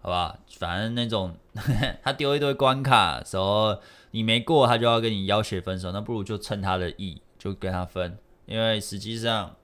[0.00, 0.38] 好吧？
[0.58, 1.36] 反正那种
[2.02, 3.78] 他丢一堆关卡，时候
[4.12, 9.56] 你没过，他就要跟你要挟分手，那不如就趁他的意，就跟他分，因为实际上。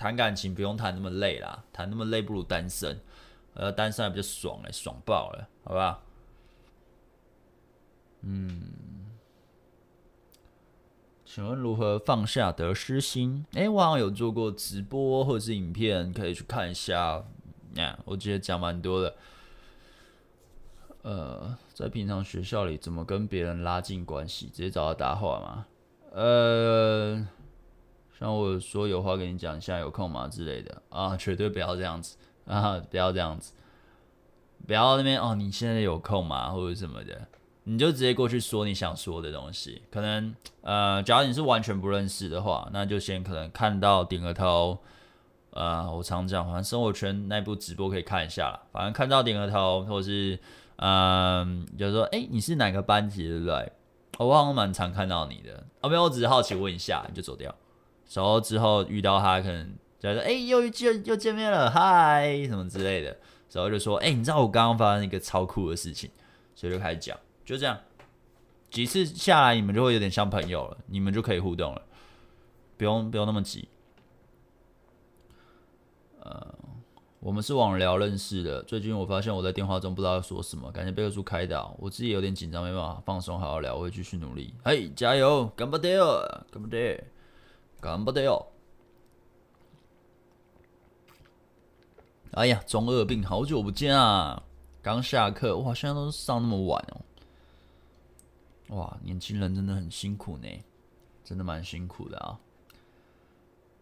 [0.00, 2.98] 谈感情不用谈那么累啦，谈那么累不如单身，
[3.52, 6.02] 呃，单身还比较爽哎、爽爆了，好不好？
[8.22, 8.60] 嗯，
[11.24, 13.44] 请问如何放下得失心？
[13.54, 17.24] 哎、我好像有做过直播或者是影片，可以去看一下。
[17.74, 19.14] 那、我记得讲蛮多的。
[21.02, 24.46] 呃，在平常学校里怎么跟别人拉近关系？
[24.46, 25.66] 直接找他搭话吗？
[26.12, 27.26] 呃。
[28.18, 33.54] 像我说有话跟你讲，现在有空吗之类的啊，绝对不要这样子啊，不要这样子，
[34.66, 37.26] 不要那边哦，你现在有空吗或者什么的，
[37.70, 39.80] 你就直接过去说你想说的东西。
[39.92, 44.76] 可能呃，假如你是完全不认识的话，那就先可能看到点个头。
[45.50, 50.36] 呃，我常讲，反正生活圈那部直播可以看一下啦，反正看到点个头，或者是
[50.76, 53.72] 嗯，就是说，哎，你是哪个班级对不对？
[54.18, 55.64] 我好像蛮常看到你的。
[55.80, 57.54] 哦，没有，我只是好奇问一下，你就走掉。
[58.12, 63.16] 然后之后遇到他，可能就说：“哎，又见又见面了，嗨，什么之类的。”
[63.52, 66.10] 然后就说：“哎，你知道我刚刚发生一个超酷的事情。”
[66.54, 67.78] 所以就开始讲，就这样
[68.70, 71.82] 几次下来，你们就会有点像朋友了，你们就可以互动了，
[72.76, 73.68] 不用不用那么急。
[76.20, 76.54] 呃，
[77.18, 78.62] 我们是网聊认识的。
[78.62, 84.54] 最近我发现我在电话中不知道要说什么，感觉贝克书开导，我自己有点紧张，没办法放松好好聊，我会继续努力。
[84.64, 86.20] 嘿，加油，干不掉，
[86.50, 86.78] 干不掉。
[87.82, 88.46] 干不得哦！
[92.32, 94.42] 哎呀，中二病，好久不见啊！
[94.82, 97.00] 刚下课，哇，现在都上那么晚哦。
[98.70, 100.48] 哇，年轻人真的很辛苦呢，
[101.24, 102.38] 真的蛮辛苦的啊。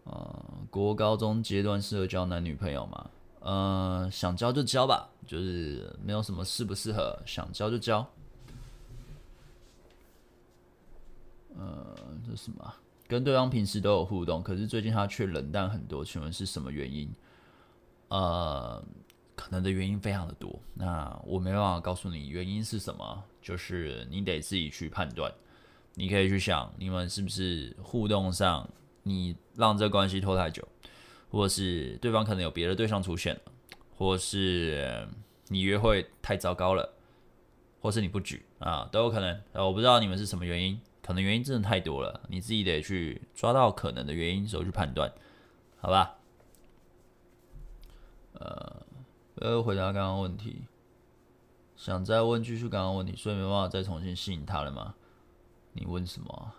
[0.05, 3.09] 呃，国高中阶段适合交男女朋友吗？
[3.41, 8.05] 呃，想交就交吧，就是没有什么适不适合，想交就交。
[11.55, 11.95] 呃，
[12.27, 12.73] 这什么？
[13.07, 17.09] 跟对方平时都有互动，可是最近他却冷淡很多，请问是什么原因？
[18.07, 18.83] 呃，
[19.35, 25.33] 可能的原因非常的多，那我没办法告诉你原因是什么，就是你得自己去判断。
[25.95, 28.69] 你可以去想，你们是不是互动上
[29.01, 30.67] 你让这关系拖太久，
[31.31, 33.41] 或是对方可能有别的对象出现了，
[33.97, 35.07] 或是
[35.47, 36.93] 你约会太糟糕了，
[37.81, 39.41] 或是你不举啊，都有可能。
[39.53, 40.79] 我不知道你们是什么原因。
[41.01, 45.11] 可能原因真的太多了，你自己得去抓到可能的原因，时候去判断，
[45.79, 46.17] 好吧？
[48.33, 48.85] 呃，
[49.37, 50.61] 呃，回答刚刚问题，
[51.79, 54.95] 想再问继续刚刚问题，所以没办法再重新吸引他了吗？
[55.71, 56.51] 你问什么？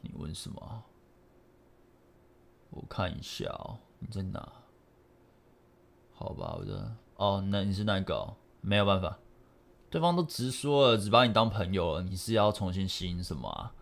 [0.00, 0.82] 你问什么？
[2.70, 4.52] 我看一下哦，你在哪？
[6.16, 8.34] 好吧，我的哦，那你是哪个？
[8.60, 9.16] 没有办法。
[9.88, 13.72] 对方都直说了，只把你当朋友了，你是要重新吸引什么啊？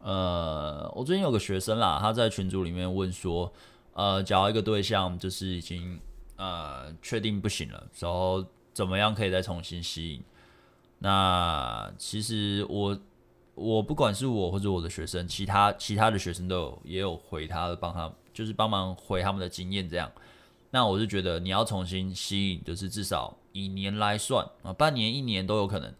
[0.00, 3.50] 呃，我最近有个学生啦，他在群组里面问说，
[3.94, 5.98] 呃，找一个对象就是已经
[6.36, 8.44] 呃确定不行了，然后
[8.78, 10.22] 怎么样可以再重新吸引？
[11.00, 12.96] 那其实我
[13.56, 20.08] 我不管是我或者我的学生，其他其他的学生都有也有回他的帮他就是帮忙回他们的经验这样。
[20.70, 23.36] 那我是觉得你要重新吸引，就是至少。
[23.52, 25.92] 以年来算啊，半年、一年都有可能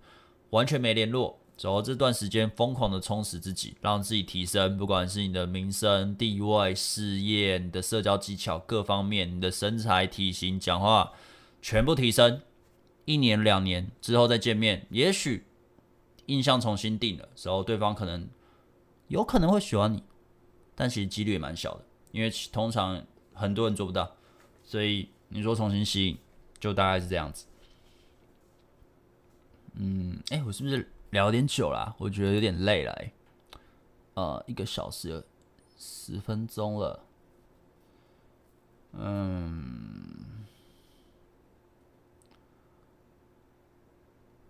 [0.51, 11.11] 完全没联络，然后这段时间疯狂的充实自己，让自己提升，不管是你的名声、地位、事业、你的社交技巧各方面，你的身材、体型、讲话
[11.61, 12.41] 全部提升。
[13.09, 15.47] 一年、两年之后再见面，也许
[16.27, 18.29] 印象重新定了，时候对方可能
[19.07, 20.03] 有可能会喜欢你，
[20.75, 23.03] 但其实几率也蛮小的，因为通常
[23.33, 24.15] 很多人做不到，
[24.63, 26.19] 所以你说重新吸引。
[26.61, 27.47] 就大概是这样子，
[29.75, 31.95] 嗯，哎、我是不是聊点久了？
[31.99, 33.13] 我觉得有点累了，欸，
[34.15, 35.25] 呃，一个小时
[35.79, 37.05] 十分钟了，
[38.91, 40.38] 嗯，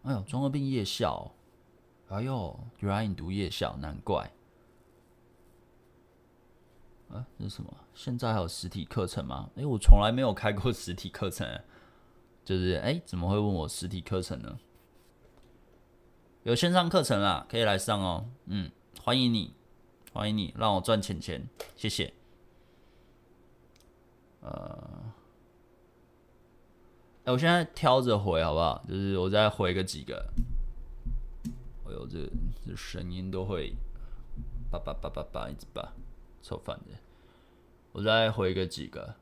[0.02, 1.30] 哎呦，中二病夜校，
[2.08, 4.30] 哎呦，原来你读夜校，难怪。
[7.10, 7.74] 啊，这是什么？
[7.94, 9.50] 现在还有实体课程吗？
[9.56, 11.60] 哎，我从来没有开过实体课程，
[12.44, 14.58] 就是哎，怎么会问我实体课程呢？
[16.44, 18.30] 有线上课程啦，可以来上哦。
[18.46, 18.70] 嗯，
[19.02, 19.52] 欢迎你，
[20.12, 22.14] 欢迎你，让我赚钱钱，谢谢。
[24.40, 25.12] 呃。
[27.30, 28.82] 我现在挑着回好不好？
[28.88, 30.26] 就是我再回个几个，
[31.86, 32.18] 哎呦，这
[32.66, 33.74] 这声音都会
[34.70, 35.92] 叭叭叭叭叭一直叭，
[36.42, 36.96] 臭烦的。
[37.92, 39.14] 我再回个几个，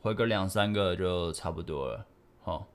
[0.00, 2.06] 回个两三个就差不多了。
[2.42, 2.66] 好，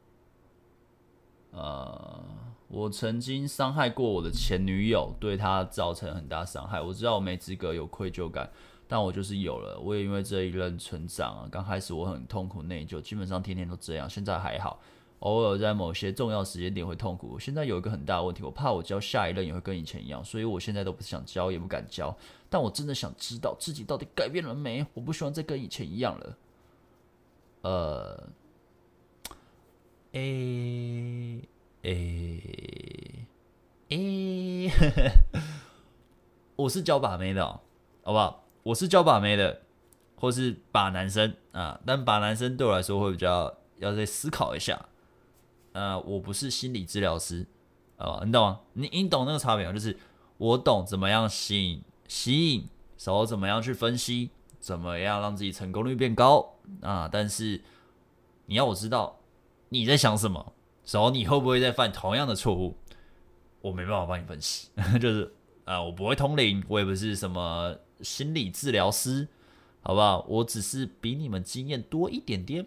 [1.52, 2.24] 呃，
[2.68, 6.80] 我曾经伤害过我的前女友，对她造成很大伤害。
[6.82, 8.50] 我知道我没资格有愧疚感。
[8.88, 11.48] 但我就是有了，我也因为这一任成长啊。
[11.52, 14.10] 刚开始我很痛苦内疚，基本上天天都这样。
[14.10, 14.80] 现在还好，
[15.20, 17.38] 偶尔在某些重要时间点会痛苦。
[17.38, 22.16] 现在有一个很大的问题，我怕我交下一任也会跟以前一样，所以我现在都不想交，也不敢交。
[22.50, 24.86] 但我真的想知道自己到底改变了没？
[24.94, 26.38] 我不希望再跟以前一样了。
[27.64, 28.30] 呃，
[30.14, 31.42] 诶
[31.82, 33.28] 诶
[33.90, 34.72] 诶，
[36.56, 37.46] 我是交把妹的，
[38.04, 38.47] 好不好？
[38.68, 39.62] 我是教把妹的，
[40.18, 44.88] 或是把男生啊，但把男生对我来说会比较要再思考一下。
[45.72, 47.48] 呃，我不是心理治疗师，
[47.96, 48.60] 啊，你懂吗？
[48.74, 49.72] 你你懂那个差别吗？
[49.72, 49.98] 就是
[50.38, 52.68] 我懂怎么样吸引吸引，
[53.06, 57.08] 然后怎么样去分析，怎么样让自己成功率变高啊。
[57.10, 57.62] 但是
[58.48, 59.18] 你要我知道
[59.70, 60.54] 你在想什么，
[60.92, 62.76] 然后你会不会再犯同样的错误，
[63.62, 64.70] 我没办法帮你分析。
[65.00, 65.34] 就是
[65.64, 67.74] 啊，我不会通灵，我也不是什么。
[68.02, 69.28] 心理治疗师，
[69.82, 70.26] 好不好？
[70.28, 72.66] 我只是比你们经验多一点点，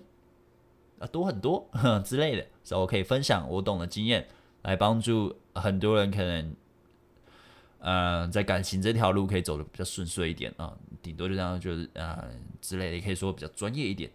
[0.99, 4.27] 啊，多很多呵 之类的，所以我可以分享我懂的经验，
[4.63, 6.55] 来帮助很多人，可能，
[7.79, 12.31] 嗯、呃，在感情这条路可以走的比较顺遂一点啊，顶多就这样，就是啊、呃、
[12.61, 14.11] 之类的，也可以说比较专业一点。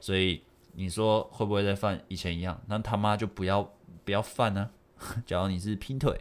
[0.00, 0.42] 所以
[0.74, 2.60] 你说会不会再犯以前一样？
[2.66, 3.72] 那他妈就不要
[4.04, 4.70] 不要犯呢、
[5.26, 6.20] 假如你是劈腿，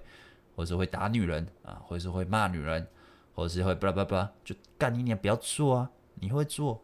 [0.56, 2.88] 或者是会打女人啊，或者是会骂女人。
[3.38, 5.92] 或者是会巴拉巴拉，就干你，你也不要做啊！
[6.16, 6.84] 你会做，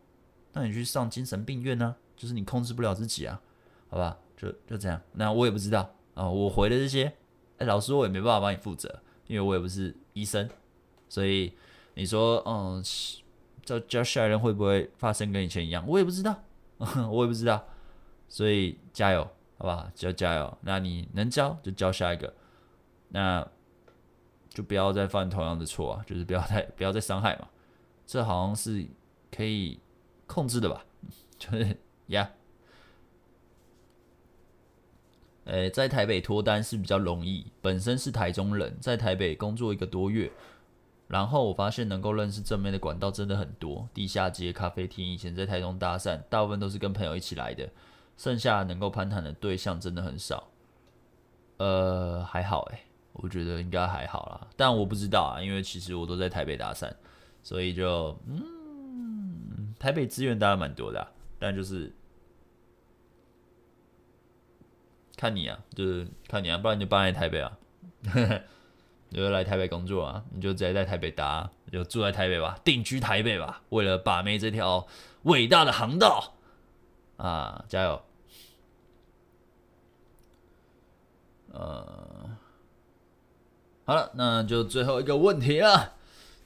[0.51, 1.97] 那你去上精神病院呢、啊？
[2.15, 3.41] 就是你控制不了自己啊，
[3.89, 4.19] 好吧？
[4.37, 5.01] 就就这样。
[5.13, 7.11] 那我也不知道啊、我回的这些，
[7.57, 10.47] 哎，老师我也没办法帮你负责，因为我也不是医生，
[11.09, 11.51] 所以
[11.95, 12.83] 你说，嗯，
[13.65, 15.83] 教教下一任会不会发生跟以前一样？
[15.87, 16.39] 我也不知道，
[17.09, 17.65] 我也不知道，
[18.29, 19.23] 所以加油，
[19.57, 19.89] 好不好？
[19.95, 20.55] 就加油。
[20.61, 22.31] 那你能教就教下一个，
[23.07, 23.47] 那。
[24.53, 26.03] 就不要再犯同样的错啊！
[26.05, 27.47] 就是不要再不要再伤害嘛，
[28.05, 28.85] 这好像是
[29.31, 29.79] 可以
[30.27, 30.85] 控制的吧？
[31.39, 31.77] 就是
[32.07, 32.29] 呀，
[35.45, 37.51] 诶、在台北脱单是比较容易。
[37.61, 40.31] 本身是台中人，在台北工作一个多月，
[41.07, 45.05] 然后我发现能够认识正面的管道真的很多，地下街、咖啡厅。
[45.05, 47.67] 以前在台中搭讪，大部分都是跟朋友一起来的，
[48.15, 50.49] 剩下能够攀谈的对象真的很少。
[51.57, 52.79] 呃，还好诶、
[53.13, 56.91] 我觉得应该还好啦，但我不知道啊，因为其实我都在台北搭讪，
[57.43, 61.07] 所以就嗯，台北资源当然蛮多的，
[61.37, 61.93] 但就是
[65.15, 67.57] 看你啊，就是看你啊，不然你就搬来台北啊，
[69.09, 74.87] 你就来台北工作啊，你就直接在台北搭，你就住在台北吧，定居台北吧，为了把妹这条
[75.23, 76.33] 伟大的航道
[77.17, 78.01] 啊，加油！
[81.51, 82.37] 呃。
[83.85, 85.95] 好了，那就最后一个问题了。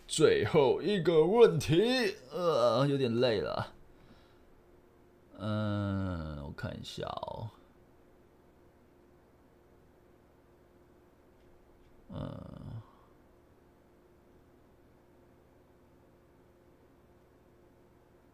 [0.08, 3.74] 最后一个问题，呃，有点累了。
[5.38, 7.50] 嗯，我看一下哦。
[12.10, 12.82] 嗯，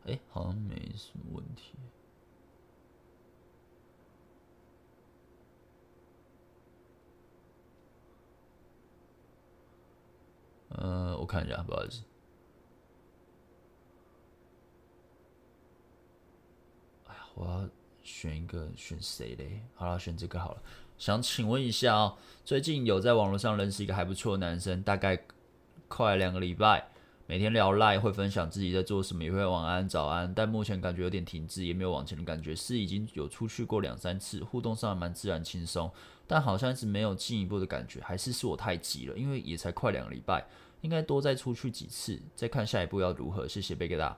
[0.06, 1.73] 哎，好像没什么问题。
[10.74, 12.02] 呃，我看一下，不好意思。
[17.08, 17.70] 哎呀，我要
[18.04, 19.62] 选一个，选谁嘞？
[19.76, 20.62] 好了，选这个好了。
[20.98, 25.24] 想请问一下哦，最近有在网络上认识一个还不错的男生，大概
[25.88, 26.88] 快两个礼拜，
[27.28, 32.56] 每天聊赖，会分享自己在做什么，也会晚安、早安，但目前感觉有点停滞，也没有往前的感觉。
[32.56, 35.91] 是已经有出去过两三次，互动上还蛮自然轻松，
[36.26, 39.18] 但好像是没有进一步的感觉，还是是我太急了？
[39.18, 40.45] 因为也才快两个礼拜。
[40.84, 43.48] 应该多再出去几次，再看下一步要如何。
[43.48, 44.16] 谢谢贝格达。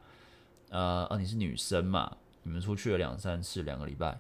[0.70, 2.18] 呃，哦，你是女生嘛？
[2.42, 4.18] 你们出去了两三次，两个礼拜，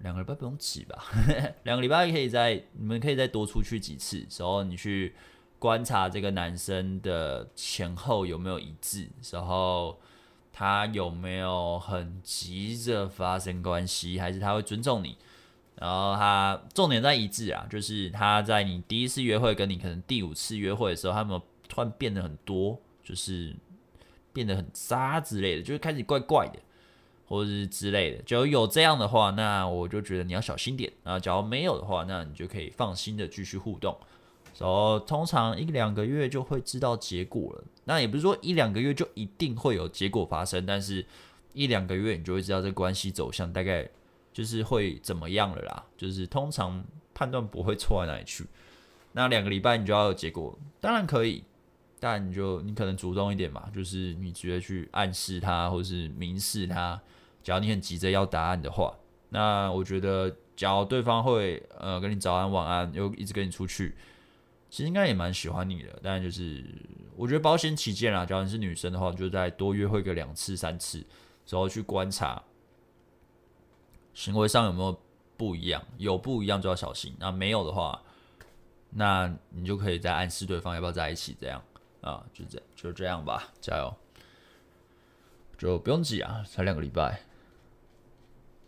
[0.00, 1.02] 两个礼拜不用挤吧？
[1.64, 5.14] 两个礼拜可以再，你们可以再多出去几次，然后你去
[5.58, 9.98] 观察这个男生的前后有没有一致，然后
[10.52, 15.16] 他有没有很急着发生关系，还是他会尊重你？
[15.76, 21.42] 然后他重点在一致啊，就是他在你第一次约会跟你可能第五次约会的时候，他有没有
[21.72, 23.56] 突然变得很多，就是
[24.30, 26.58] 变得很渣之类的，就是开始怪怪的。
[27.24, 30.92] 或者是之类的，就有这样的话，那我就觉得你要小心点。
[31.02, 33.96] 然后，假如没有的话，那你就可以放心的继续互动。
[34.58, 37.64] 然后，通常一两个月就会知道结果了。
[37.84, 41.06] 那也不是说一两个月就一定会有结果发生，但是
[41.54, 43.88] 一两个月你就会知道这关系走向大概
[44.30, 45.86] 就是会怎么样了啦。
[45.96, 46.84] 就是通常
[47.14, 48.44] 判断不会错在哪里去。
[49.12, 51.42] 那两个礼拜你就要有结果，当然可以，
[52.04, 57.00] 但你就你可能主动一点嘛，就是你直接去暗示他，或是明示他。
[57.44, 58.92] 假如你很急着要答案的话，
[59.28, 63.94] 那我觉得，假如对方会呃跟你早安晚安，又一直跟你出去，
[64.68, 65.96] 其实应该也蛮喜欢你的。
[66.02, 66.64] 但就是
[67.14, 70.98] 我觉得保险起见啦，假如你是女生的话，就再多约会个两次三次，
[71.48, 72.42] 然后去观察
[74.12, 75.00] 行为上有没有
[75.36, 77.14] 不一样，有不一样就要小心。
[77.20, 78.02] 那没有的话，
[78.90, 81.62] 那你就可以再暗示对方要不要在一起，这样
[82.02, 83.94] 啊，就这样就这样吧，加油，
[85.56, 87.22] 就不用急啊，才两个礼拜。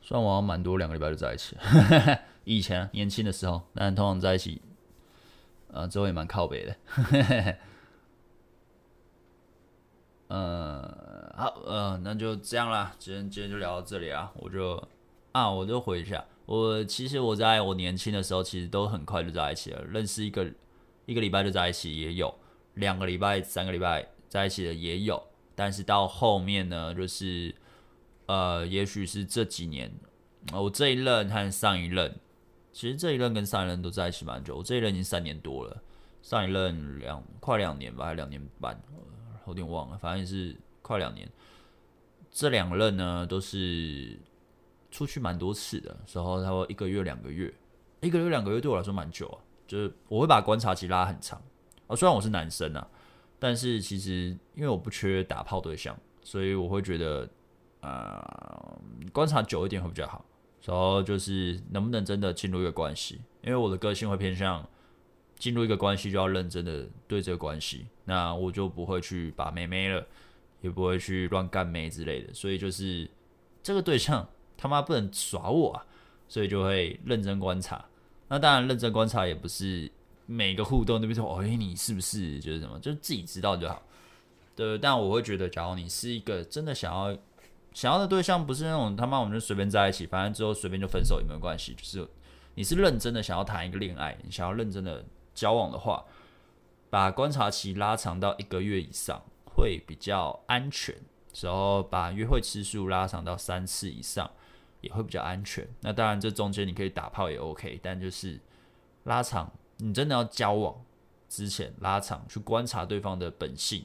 [0.01, 1.57] 算我蛮多，两个礼拜就在一起。
[2.45, 4.61] 以前年轻的时候，但通常在一起，
[5.69, 6.77] 呃，之后也蛮靠北的。
[10.29, 12.95] 呃，好，呃，那就这样啦。
[12.99, 14.31] 今天今天就聊到这里啊。
[14.37, 14.83] 我就
[15.33, 16.23] 啊，我就回一下。
[16.45, 19.83] 我其实我在我年轻的时候，其实都很快就在一起了。
[19.85, 20.53] 认识一个
[21.07, 22.35] 一个礼拜就在一起也有，
[22.75, 25.23] 两个礼拜、三个礼拜在一起的也有。
[25.55, 27.55] 但是到后面呢，就是。
[28.27, 29.93] 呃，也许是这几年，
[30.51, 32.19] 我这一任和上一任，
[32.73, 34.57] 其实这一任跟上一任都在一起蛮久。
[34.57, 35.83] 我这一任已经三年多了，
[36.23, 38.83] 上一任两快两年吧，还两年半，
[39.47, 41.31] 有点忘了，反正是快两年。
[42.31, 44.19] 这两任呢，都是
[44.91, 47.53] 出去蛮多次的，时候差不多一个月、两个月，
[48.01, 49.39] 一个月、两个月对我来说蛮久啊。
[49.67, 51.43] 就是我会把观察期拉很长
[51.87, 52.87] 啊，虽然我是男生啊，
[53.39, 57.29] 但是其实因为我不缺打炮对象，所以我会觉得。
[57.87, 58.79] 呃，
[59.13, 60.25] 观察久一点会比较好。
[60.65, 64.67] 然后就是能不能真的进入一个关系，因为我的个性会偏向
[65.37, 70.07] 进入一个关系就要认真的对这个关系，那我就不会去把妹妹了，
[70.63, 72.33] 也不会去乱干妹之类的。
[72.33, 73.07] 所以就是
[73.63, 75.85] 这个对象他妈不能耍我啊，
[76.27, 77.85] 所以就会认真观察。
[78.29, 79.93] 那当然认真观察也不是
[80.27, 83.83] 每个互动都比如说，哎，你是不是就是什么，就是自己知道就好。
[84.57, 87.17] 对，但我会觉得，假如你是一个真的想要。
[87.73, 91.75] 想要的对象不是那种他妈我们就随便在一起，反正之后随便就分手也没有关系。
[91.75, 92.09] 就是
[92.55, 96.05] 你是认真的想要谈一个恋爱，你想要认真的交往的话，
[96.89, 100.95] 把观察期拉长到一个月以上会比较安全。
[101.43, 104.31] 然后把约会次数拉长到三次以上
[104.81, 105.69] 也会比较安全。
[105.81, 108.39] 那当然这中间你可以打炮也 OK，但就是
[109.03, 110.85] 拉长，你真的要交往
[111.29, 113.85] 之前拉长去观察对方的本性，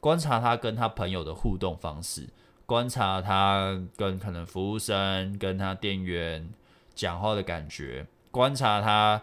[0.00, 2.28] 观察他跟他朋友的互动方式。
[2.64, 6.52] 观察他跟可能服务生跟他店员
[6.94, 9.22] 讲话的感觉，观察他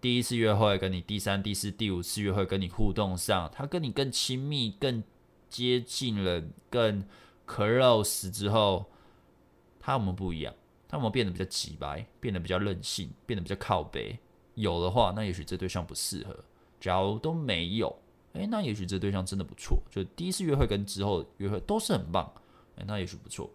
[0.00, 5.02] 第一次约会跟你第三、第四、第五次约会跟你互动上，他跟你更亲密、更
[5.48, 7.04] 接近了、更
[7.44, 8.86] close 之后，
[9.80, 10.54] 他有没有不一样？
[10.86, 14.16] 他有没有变得比较直白，变得比较任性，变得比较靠北？
[14.56, 16.36] 有的话，那也许这对象不适合。
[16.80, 17.96] 假如都没有，
[18.34, 19.80] 诶，那也许这对象真的不错。
[19.90, 22.30] 就第一次约会跟之后约会都是很棒。
[22.76, 23.48] 欸、那也许不错，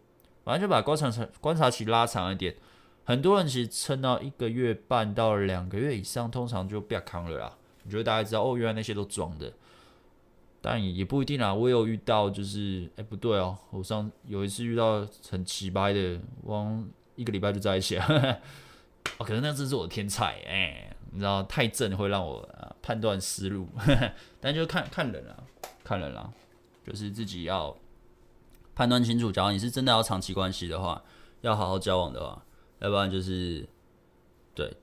[0.44, 2.56] 反正就把观察观察期拉长一点。
[3.03, 7.57] 很多人其实撑到一个月半到两个月以上，通常就不要扛了啦。
[7.84, 9.53] 你觉得大家知道哦，原来那些都装的，
[10.61, 11.53] 但也不一定啊。
[11.53, 18.40] 我有遇到，就是哎、不对哦，我上有一次遇到很奇葩的，往一个礼拜就在一起了。
[19.18, 23.68] 哦，可能那真是我的天才哎、你知道太正会让我、啊、判断失误，
[24.40, 25.44] 但就看看人啊，
[25.84, 26.30] 看人啦，
[26.86, 27.78] 就是自己要。
[28.73, 31.03] 判断清楚，假如你是真的要长期关系的话，
[31.41, 32.41] 要好好交往的话，
[32.80, 33.68] 要不然就是
[34.56, 34.73] 对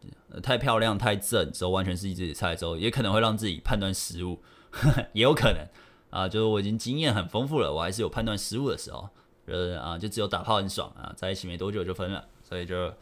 [0.43, 4.40] 太漂亮、太正之后，完全是自己菜之后，也可能会让自己判断失误，
[5.15, 5.66] 也有可能
[6.11, 6.28] 啊。
[6.28, 9.09] 就是我已经经验很丰富了，我还是有判断失误的时候，
[9.47, 12.93] 就是啊，就只有打炮很爽啊，在一起没多久就分了，所以就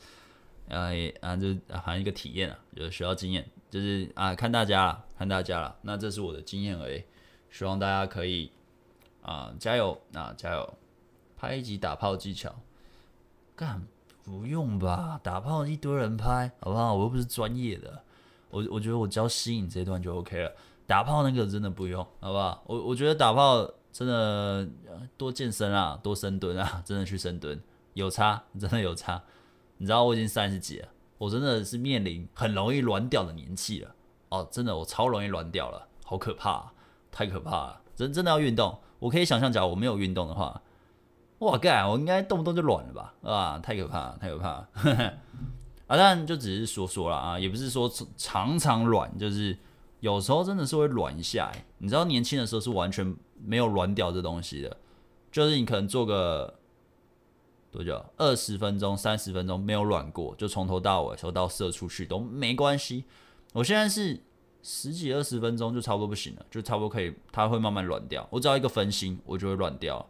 [0.69, 0.91] 啊
[1.21, 7.03] 啊就好像一个体验啊，就需要经验，就是啊看大家了，看大家了，那这是我的经验而已，
[7.51, 8.51] 希望大家可以。
[9.23, 10.01] 啊，加油！
[10.15, 10.75] 啊，加油！
[11.37, 12.55] 拍一集打炮技巧，
[13.57, 13.85] 干
[14.23, 16.95] 不用吧，打炮一堆人拍，好不好？
[16.95, 18.05] 我又不是专业的，
[18.51, 20.53] 我我觉得我只要吸引这段就 OK 了。
[20.87, 22.63] 打炮那个真的不用，好不好？
[22.67, 24.65] 我我觉得打炮真的
[25.17, 27.61] 多健身啊，多深蹲啊，真的去深蹲
[27.95, 29.21] 有差，真的有差。
[29.79, 30.89] 你知道我已经三十几了，
[31.19, 33.95] 我真的是面临很容易软掉的年纪了。
[34.29, 36.73] 哦，真的我超容易软掉了，好可怕，
[37.11, 37.81] 太可怕了。
[37.95, 40.63] 真真的要运动，我可以想象，假如我没有运动的话。
[41.41, 41.87] 哇干！
[41.87, 43.15] 我应该动不动就软了吧？
[43.23, 44.69] 啊，太可怕了，太可怕了！
[45.87, 49.55] 啊，但就只是说说了啊，也不是说常常软，就是
[50.01, 51.53] 有时候真的是会软一下。
[51.77, 54.75] 你知道，年轻的时候是完全没有软掉这东西的，
[55.31, 56.59] 就是你可能做个
[57.77, 63.05] 多久，二十分钟、三十分钟没有软过，就从头到尾，从到射出去都没关系。
[63.53, 64.19] 我现在是
[64.63, 68.27] 十几二十分钟就差不多不行了，就差不多可以，它会慢慢软掉。
[68.31, 70.05] 我只要一个分心，我就会软掉。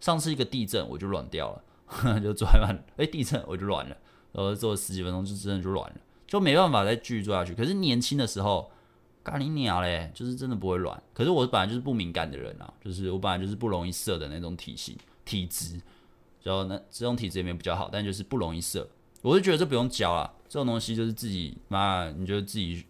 [0.00, 3.96] 上次一个地震我就软掉了， 就做完，哎、欸，地震我就软了，
[4.32, 5.96] 然后做了十几分钟就真的就软了，
[6.26, 7.54] 就没办法再继续做下去。
[7.54, 8.68] 可是年轻的时候，
[9.22, 11.00] 干你娘嘞，就是真的不会软。
[11.14, 15.80] 可是我本来就是不敏感的人啊，就是我本来就是不容易射的那种体型体质，
[16.42, 18.88] 然后那这种体质也没比较好，但就是不容易射。
[19.22, 22.84] 我就觉得这不用教啊，这种东西就是自己妈，你就自己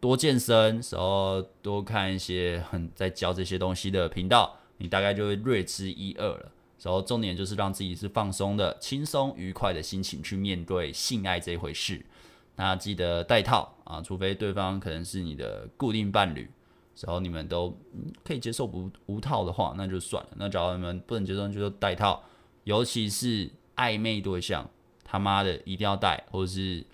[0.00, 4.56] 多健身，然后多看一些很在教这些东西的频道。
[4.78, 6.50] 你大概就会略知一二了，
[6.80, 12.04] 然后重点就是让自己是放松的、轻松愉快的心情去面对性爱这一回事。
[12.56, 16.50] 那记得戴套啊，除非对方可能是你的固定伴侣，
[17.00, 17.78] 然后你们都
[18.24, 20.30] 可以接受不无套的话，那就算了。
[20.36, 22.24] 那假如你们不能接受，就戴套。
[22.64, 24.68] 尤其是暧昧对象，
[25.04, 26.84] 他妈的一定要带，或者是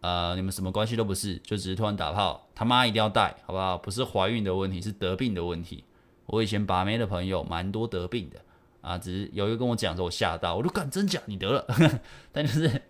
[0.00, 3.78] 呃你们什么关系都不是，就只是突然打炮，他妈一定要带，好不好？
[3.78, 5.84] 不是怀孕的问题，是得病的问题。
[6.26, 8.40] 我以前把妹的朋友蛮多得病的
[8.80, 11.64] 啊，只是有一个跟我讲说，我吓到，我都敢真假你得了，
[12.32, 12.82] 但就是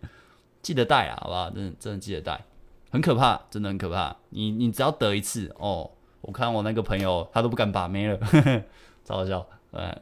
[0.63, 1.51] 记得带啊，好不好？
[1.51, 2.45] 真的真的记得带，
[2.91, 4.17] 很可怕，真的很可怕。
[4.31, 5.91] 你你只要得一次哦，
[6.23, 8.19] 我看我那个朋友他都不敢把妹了，
[9.05, 9.47] 超好笑。
[9.73, 9.97] 哎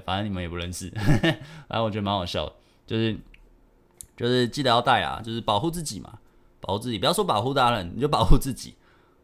[0.00, 0.88] 反正你们也不认识，
[1.68, 2.52] 反正我觉得蛮好笑的，
[2.86, 3.16] 就是
[4.16, 6.18] 就是记得要带啊，就是保护自己嘛，
[6.60, 8.74] 保护自己，不要说保护大人，你就保护自己，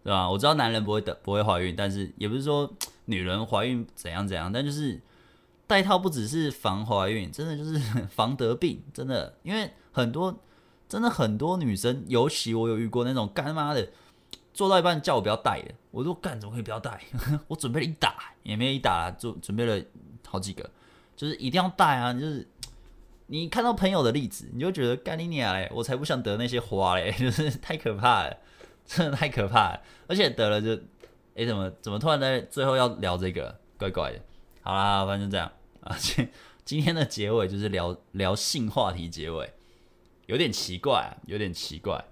[0.05, 0.29] 对吧？
[0.31, 2.73] 我知道男人不会得不会怀孕，但是也不是说。
[3.07, 5.01] 女人怀孕怎样怎样，但就是
[5.67, 7.77] 戴套不只是防怀孕，真的就是
[8.09, 9.37] 防得病，真的。
[9.43, 10.39] 因为很多
[10.89, 13.89] 真的很多女生，尤其我有遇过那种干妈的，
[14.55, 17.03] 做到一半叫我不要戴的，我说干怎么可以不要戴？
[17.49, 18.15] 我准备了一打，
[18.45, 19.85] 也没有一打，就准备了
[20.31, 20.71] 好几个，
[21.17, 22.13] 就是一定要戴啊！
[22.13, 22.47] 就是
[23.27, 28.37] 你看到朋友的例子，你就觉得干你娘嘞，我才不想得那些花嘞， 就是太可怕了，
[28.87, 30.81] 真的太可怕了，而且得了就。
[31.37, 33.57] 哎，怎么怎么突然在最后要聊这个？
[33.79, 34.19] 怪怪的。
[34.63, 35.51] 好啦，反正就这样
[35.81, 35.97] 啊。
[35.97, 36.29] 今
[36.65, 39.51] 今天的结尾就是聊聊性话题结尾，
[40.27, 42.05] 有点奇怪，有点奇怪。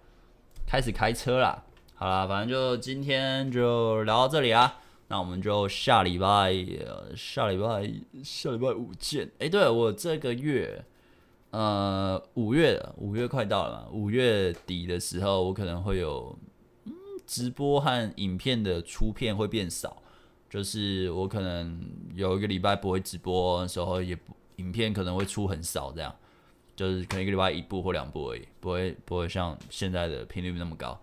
[0.66, 1.65] 开始开车啦。
[1.97, 4.81] 好啦，反正就今天就聊到这里啊。
[5.09, 6.55] 那我们就下礼拜
[7.16, 9.30] 下礼拜下礼拜五见。
[9.39, 10.85] 哎，对，我这个月
[11.51, 16.39] 呃五月五月快到了嘛，五月底的时候我可能会有。
[17.26, 20.02] 直播和影片的出片会变少，
[20.48, 21.78] 就是我可能
[22.14, 24.16] 有一个礼拜不会直播的时候，也
[24.56, 26.16] 影片可能会出很少，这样
[26.74, 30.98] 就是可能一个礼拜一部或两部而已，不会不会像现在的频率那么高。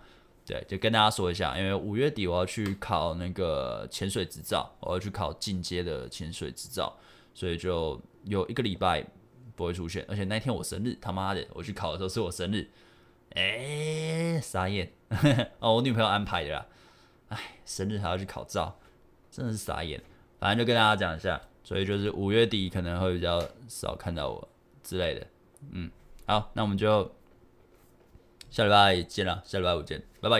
[0.46, 6.96] 对，就跟大家说一下，因为五月底我要去考那个潜水执照，我要去考进阶的潜水执照，
[7.34, 9.06] 所以就有一个礼拜
[9.56, 12.70] 不会出现，而且那天我生日，他妈的，我去考的时候是我生日。
[13.36, 14.94] 哎、傻眼
[15.60, 15.76] 哦！
[15.76, 16.66] 我女朋友安排的啦。
[17.30, 18.78] 哎，生日还要去考照，
[19.30, 20.02] 真的是傻眼。
[20.40, 24.48] 反正就跟大家讲一下，所以就是五月底可能会比较少看到我
[24.84, 25.28] 之类的。
[25.72, 25.90] 嗯，
[26.28, 27.12] 好，那我们就
[28.56, 30.34] 下礼拜见了，下礼拜五见，拜拜。